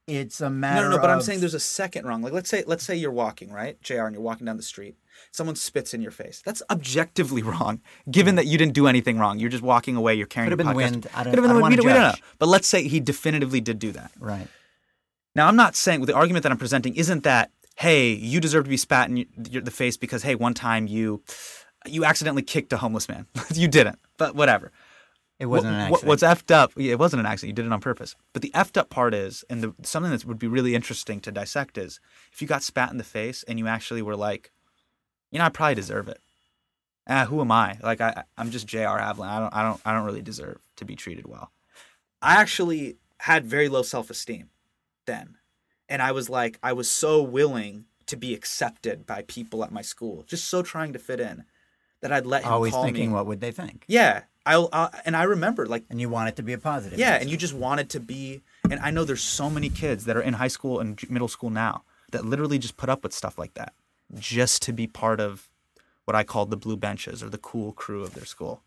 [0.07, 0.89] It's a No, matter.
[0.89, 1.01] no, no.
[1.01, 2.21] But I'm saying there's a second wrong.
[2.21, 4.03] Like let's say let's say you're walking right, Jr.
[4.05, 4.95] And you're walking down the street.
[5.31, 6.41] Someone spits in your face.
[6.45, 9.39] That's objectively wrong, given that you didn't do anything wrong.
[9.39, 10.15] You're just walking away.
[10.15, 10.51] You're carrying.
[10.51, 10.91] Could have been the podcast.
[10.91, 11.07] wind.
[11.13, 11.71] I don't- Could have been I don't wind.
[11.71, 12.15] We don't, we don't know.
[12.39, 14.11] But let's say he definitively did do that.
[14.19, 14.47] right.
[15.35, 18.63] Now I'm not saying with the argument that I'm presenting isn't that hey you deserve
[18.63, 21.21] to be spat in your, the face because hey one time you
[21.89, 23.25] you accidentally kicked a homeless man.
[23.53, 24.71] you didn't, but whatever.
[25.39, 26.07] It wasn't an What- accident.
[26.09, 26.71] What's effed up?
[26.79, 27.49] It wasn't an accident.
[27.49, 28.15] You did it on purpose.
[28.33, 31.31] But the effed up part is, and the, something that would be really interesting to
[31.31, 31.99] dissect is,
[32.31, 34.51] if you got spat in the face and you actually were like,
[35.31, 36.19] you know, I probably deserve it.
[37.07, 37.77] ah, who am I?
[37.83, 38.99] Like I, I'm just J.R.
[38.99, 39.27] Havlan.
[39.27, 41.51] I don't, I don't, I don't really deserve to be treated well.
[42.21, 44.49] I actually had very low self-esteem
[45.05, 45.37] then,
[45.87, 49.81] and I was like, I was so willing to be accepted by people at my
[49.83, 51.43] school, just so trying to fit in,
[52.01, 53.13] that I'd let him Always call thinking, me.
[53.15, 53.83] what would they think?
[53.87, 56.97] Yeah, I'll, i and I remember like And you want it to be a positive.
[56.99, 58.41] yeah, and you just wanted to be.
[58.69, 61.49] And I know there's so many kids that are in high school and middle school
[61.49, 63.73] now that literally just put up with stuff like that
[64.17, 65.49] just to be part of
[66.05, 68.61] what I called the blue benches or the cool crew of their school.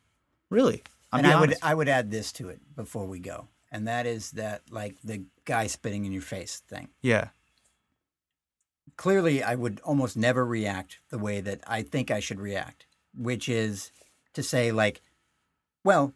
[0.51, 1.55] Really, I'm and I would.
[1.63, 5.23] I would add this to it before we go, and that is that like the
[5.45, 6.89] guy spitting in your face thing.
[7.01, 7.29] yeah,
[8.97, 12.85] Clearly, I would almost never react the way that I think I should react,
[13.17, 13.93] which is
[14.35, 15.03] to say like,
[15.85, 16.13] well,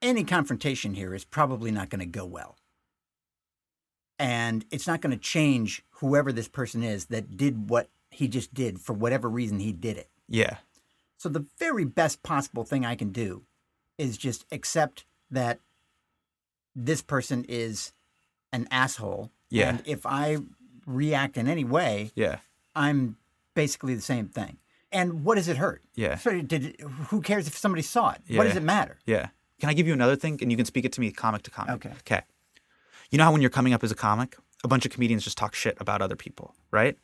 [0.00, 2.56] any confrontation here is probably not going to go well.
[4.18, 8.52] And it's not going to change whoever this person is that did what he just
[8.54, 10.10] did for whatever reason he did it.
[10.28, 10.58] yeah,
[11.16, 13.42] So the very best possible thing I can do
[13.98, 15.60] is just accept that
[16.74, 17.92] this person is
[18.52, 19.30] an asshole.
[19.50, 19.70] Yeah.
[19.70, 20.38] And if I
[20.86, 22.38] react in any way, yeah,
[22.74, 23.16] I'm
[23.54, 24.58] basically the same thing.
[24.92, 25.82] And what does it hurt?
[25.94, 26.76] yeah, So did
[27.08, 28.20] who cares if somebody saw it?
[28.36, 28.98] What does it matter?
[29.06, 29.28] yeah.
[29.60, 31.50] Can I give you another thing, and you can speak it to me comic to
[31.50, 31.74] comic?
[31.76, 31.90] Okay.
[32.00, 32.22] Okay.
[33.10, 35.38] You know how when you're coming up as a comic, a bunch of comedians just
[35.38, 36.98] talk shit about other people, right?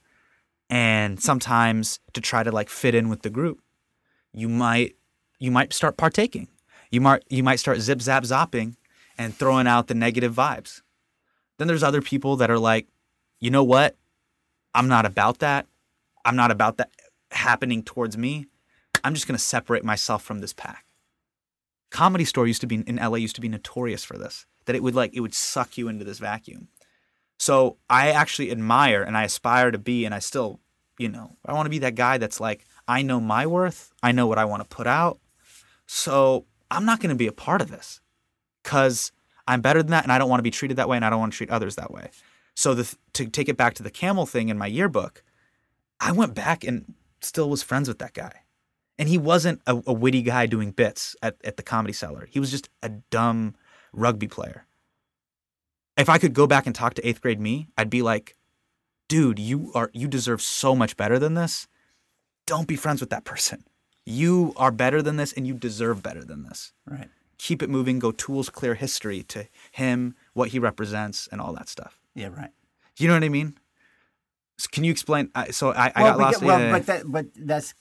[0.68, 3.60] And sometimes to try to like fit in with the group,
[4.32, 4.96] you might
[5.38, 6.48] you might start partaking.
[6.90, 8.76] You might you might start zip zap zopping
[9.16, 10.82] and throwing out the negative vibes.
[11.58, 12.88] Then there's other people that are like,
[13.40, 13.96] you know what?
[14.74, 15.66] I'm not about that.
[16.24, 16.90] I'm not about that
[17.30, 18.46] happening towards me.
[19.04, 20.84] I'm just gonna separate myself from this pack.
[21.90, 24.46] Comedy Store used to be in LA used to be notorious for this.
[24.66, 26.68] That it would like it would suck you into this vacuum.
[27.38, 30.60] So I actually admire and I aspire to be, and I still,
[30.98, 34.12] you know, I want to be that guy that's like, I know my worth, I
[34.12, 35.20] know what I want to put out.
[35.86, 38.00] So I'm not going to be a part of this
[38.62, 39.12] because
[39.46, 41.10] I'm better than that, and I don't want to be treated that way, and I
[41.10, 42.10] don't want to treat others that way.
[42.54, 45.22] So the, to take it back to the camel thing in my yearbook,
[46.00, 48.42] I went back and still was friends with that guy.
[48.98, 52.26] And he wasn't a, a witty guy doing bits at, at the comedy cellar.
[52.30, 53.54] He was just a dumb
[53.92, 54.66] rugby player.
[55.96, 58.36] If I could go back and talk to eighth grade me, I'd be like,
[59.08, 61.66] dude, you are you deserve so much better than this.
[62.46, 63.64] Don't be friends with that person.
[64.04, 66.72] You are better than this and you deserve better than this.
[66.86, 67.08] Right.
[67.36, 71.68] Keep it moving, go tools clear history to him, what he represents, and all that
[71.68, 72.00] stuff.
[72.14, 72.50] Yeah, right.
[72.96, 73.58] You know what I mean?
[74.66, 75.30] Can you explain?
[75.34, 76.40] I- So I, I well, got lost.
[76.40, 77.74] get- well, yeah, but that, but that's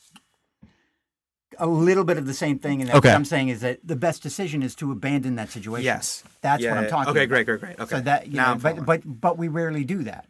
[1.58, 2.82] a little bit of the same thing.
[2.82, 3.10] And Okay.
[3.10, 5.86] what I'm saying is that the best decision is to abandon that situation.
[5.86, 7.30] yes, That's Yeah, what I'm talking Okay, about.
[7.30, 7.80] great, great, great.
[7.80, 10.28] Okay, So that you now know, but but but we rarely do that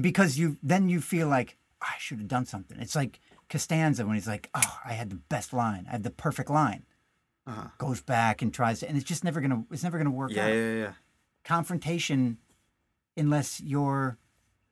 [0.00, 2.78] because you then you feel like "Oh, I should have done something.
[2.80, 5.84] It's like Costanza when he's like, "Oh, I had the best line.
[5.88, 6.84] I had the perfect line."
[7.46, 7.68] Uh-huh.
[7.78, 9.64] Goes back and tries to, and it's just never gonna.
[9.70, 10.48] It's never gonna work yeah, out.
[10.48, 10.92] yeah, yeah, yeah.
[11.44, 12.38] Confrontation,
[13.16, 14.18] unless you're,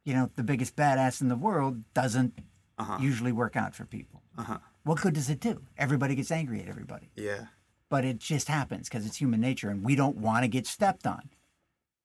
[0.09, 2.33] you know, the biggest badass in the world, doesn't
[2.79, 2.97] Uh-huh.
[3.01, 4.23] usually work out for people.
[4.39, 4.59] Uh-huh.
[4.85, 5.55] What good does it do?
[5.77, 7.47] Everybody gets angry at everybody Yeah.
[7.91, 11.07] but it just happens because it's human nature and we don't want to get stepped
[11.07, 11.29] on.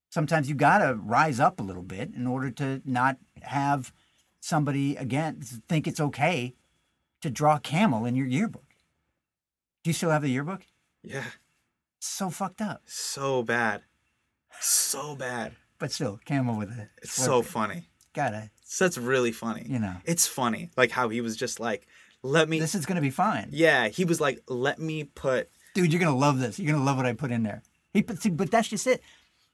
[0.09, 3.93] Sometimes you got to rise up a little bit in order to not have
[4.41, 6.55] somebody again think it's okay
[7.21, 8.69] to draw camel in your yearbook.
[9.83, 10.61] Do you still have the yearbook?
[11.03, 11.29] Yeah.
[11.99, 13.83] So fucked up, So bad.
[14.59, 15.55] So bad.
[15.79, 16.89] but still camel with a.
[17.01, 17.89] It's so funny.
[18.13, 18.49] Gotta.
[18.63, 19.65] So that's really funny.
[19.67, 19.95] You know.
[20.05, 20.69] It's funny.
[20.77, 21.87] Like how he was just like,
[22.21, 25.91] let me This is gonna be fine, Yeah, he was like, let me put dude.
[25.91, 26.59] You're gonna love this.
[26.59, 27.61] You're gonna love what I put in there.
[27.93, 29.01] He put, see, but that's just it.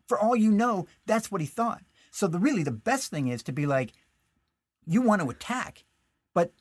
[0.07, 1.81] For all you know, that's what he thought.
[2.11, 3.91] So the really the best thing is to be like,
[4.85, 5.83] you want to attack,
[6.33, 6.51] but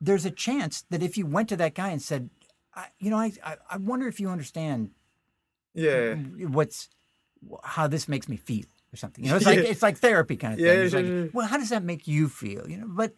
[0.00, 2.30] there's a chance that if you went to that guy and said,
[2.74, 4.90] I, you know, I, I I wonder if you understand
[5.74, 6.14] Yeah.
[6.14, 6.88] what's
[7.62, 9.24] how this makes me feel or something.
[9.24, 10.66] You know, it's like it's like therapy kind of thing.
[10.66, 12.68] Yeah, it's like, yeah, well, how does that make you feel?
[12.68, 13.12] You know, but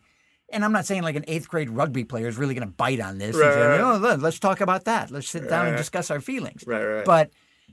[0.49, 3.01] and I'm not saying like an eighth grade rugby player is really going to bite
[3.01, 3.37] on this.
[3.37, 5.11] Right, and say, right, oh, let's talk about that.
[5.11, 6.65] Let's sit down and discuss our feelings.
[6.67, 7.05] Right, right.
[7.05, 7.31] But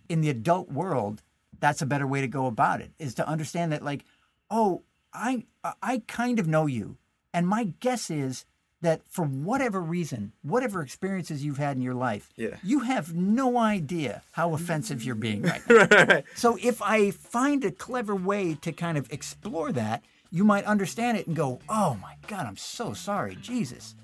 [0.10, 1.22] in the adult world,
[1.60, 2.92] that's a better way to go about it.
[3.00, 4.06] Is to understand that like,
[4.52, 4.84] oh,
[5.14, 5.46] I
[5.82, 6.98] I kind of know you,
[7.34, 8.46] and my guess is
[8.84, 12.58] that for whatever reason, whatever experiences you've had in your life, Yeah.
[12.64, 15.76] you have no idea how offensive you're being right now.
[15.76, 16.26] right, right.
[16.36, 21.18] So if I find a clever way to kind of explore that, you might understand
[21.18, 23.96] it and go, "Oh my God, I'm so sorry, Jesus!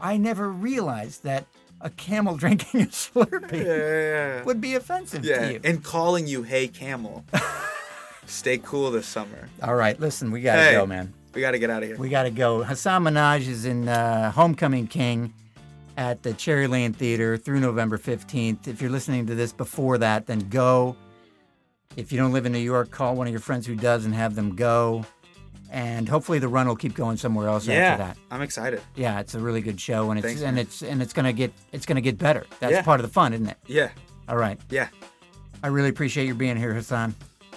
[0.00, 1.46] I never realized that
[1.80, 6.42] a camel drinking a Slurpee Yeah, yeah, would be offensive to you." and calling you
[6.42, 7.24] Hey Camel.
[8.26, 9.48] Stay cool this summer.
[9.62, 10.72] All right, listen, we gotta Hey.
[10.72, 11.14] go, man.
[11.34, 11.96] We got to get out of here.
[11.98, 12.62] We gotta go.
[12.62, 15.32] Hasan Minhaj is in uh, Homecoming King,
[15.96, 18.66] at the Cherry Lane Theater through November 15th.
[18.66, 20.96] If you're listening to this before that, then go.
[21.96, 24.14] If you don't live in New York, call one of your friends who does and
[24.14, 25.04] have them go.
[25.70, 28.16] And hopefully the run will keep going somewhere else after that.
[28.30, 28.80] I'm excited.
[28.96, 30.64] Yeah, it's a really good show and it's Thanks, and man.
[30.66, 32.44] it's and it's gonna get it's gonna get better.
[32.58, 32.82] That's Yeah.
[32.82, 33.56] part of the fun, isn't it?
[33.68, 33.90] Yeah,
[34.28, 34.58] All right.
[34.70, 34.88] yeah.
[35.62, 37.14] I really appreciate you being here, Hasan.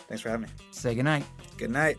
[0.07, 0.49] Thanks for having me.
[0.71, 1.23] Say goodnight.
[1.57, 1.97] Good night.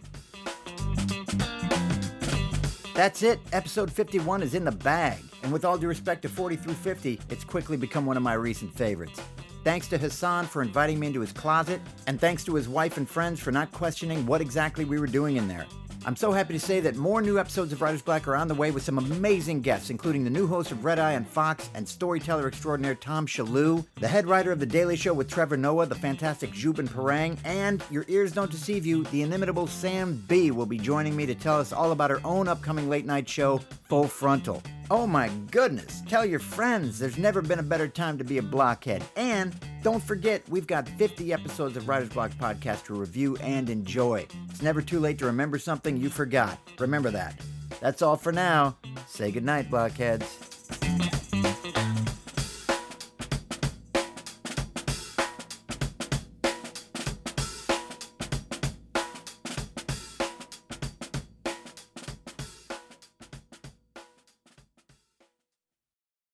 [2.94, 3.40] That's it.
[3.52, 5.18] Episode 51 is in the bag.
[5.42, 8.34] And with all due respect to 40 through 50, it's quickly become one of my
[8.34, 9.20] recent favorites.
[9.64, 13.08] Thanks to Hasan for inviting me into his closet, and thanks to his wife and
[13.08, 15.66] friends for not questioning what exactly we were doing in there.
[16.06, 18.54] I'm so happy to say that more new episodes of Writer's Block are on the
[18.54, 21.88] way with some amazing guests, including the new host of Red Eye on Fox and
[21.88, 25.94] storyteller extraordinaire Tom Shillue, the head writer of The Daily Show with Trevor Noah, the
[25.94, 30.76] fantastic Zhubin Parang, and your ears don't deceive you, the inimitable Sam Bee will be
[30.76, 34.62] joining me to tell us all about her own upcoming late night show, Full Frontal.
[34.90, 38.42] Oh my goodness, tell your friends there's never been a better time to be a
[38.42, 39.02] blockhead.
[39.16, 44.26] And don't forget, we've got 50 episodes of Writer's Block podcast to review and enjoy.
[44.50, 46.58] It's never too late to remember something you forgot.
[46.78, 47.40] Remember that.
[47.80, 48.76] That's all for now.
[49.06, 51.23] Say goodnight, blockheads.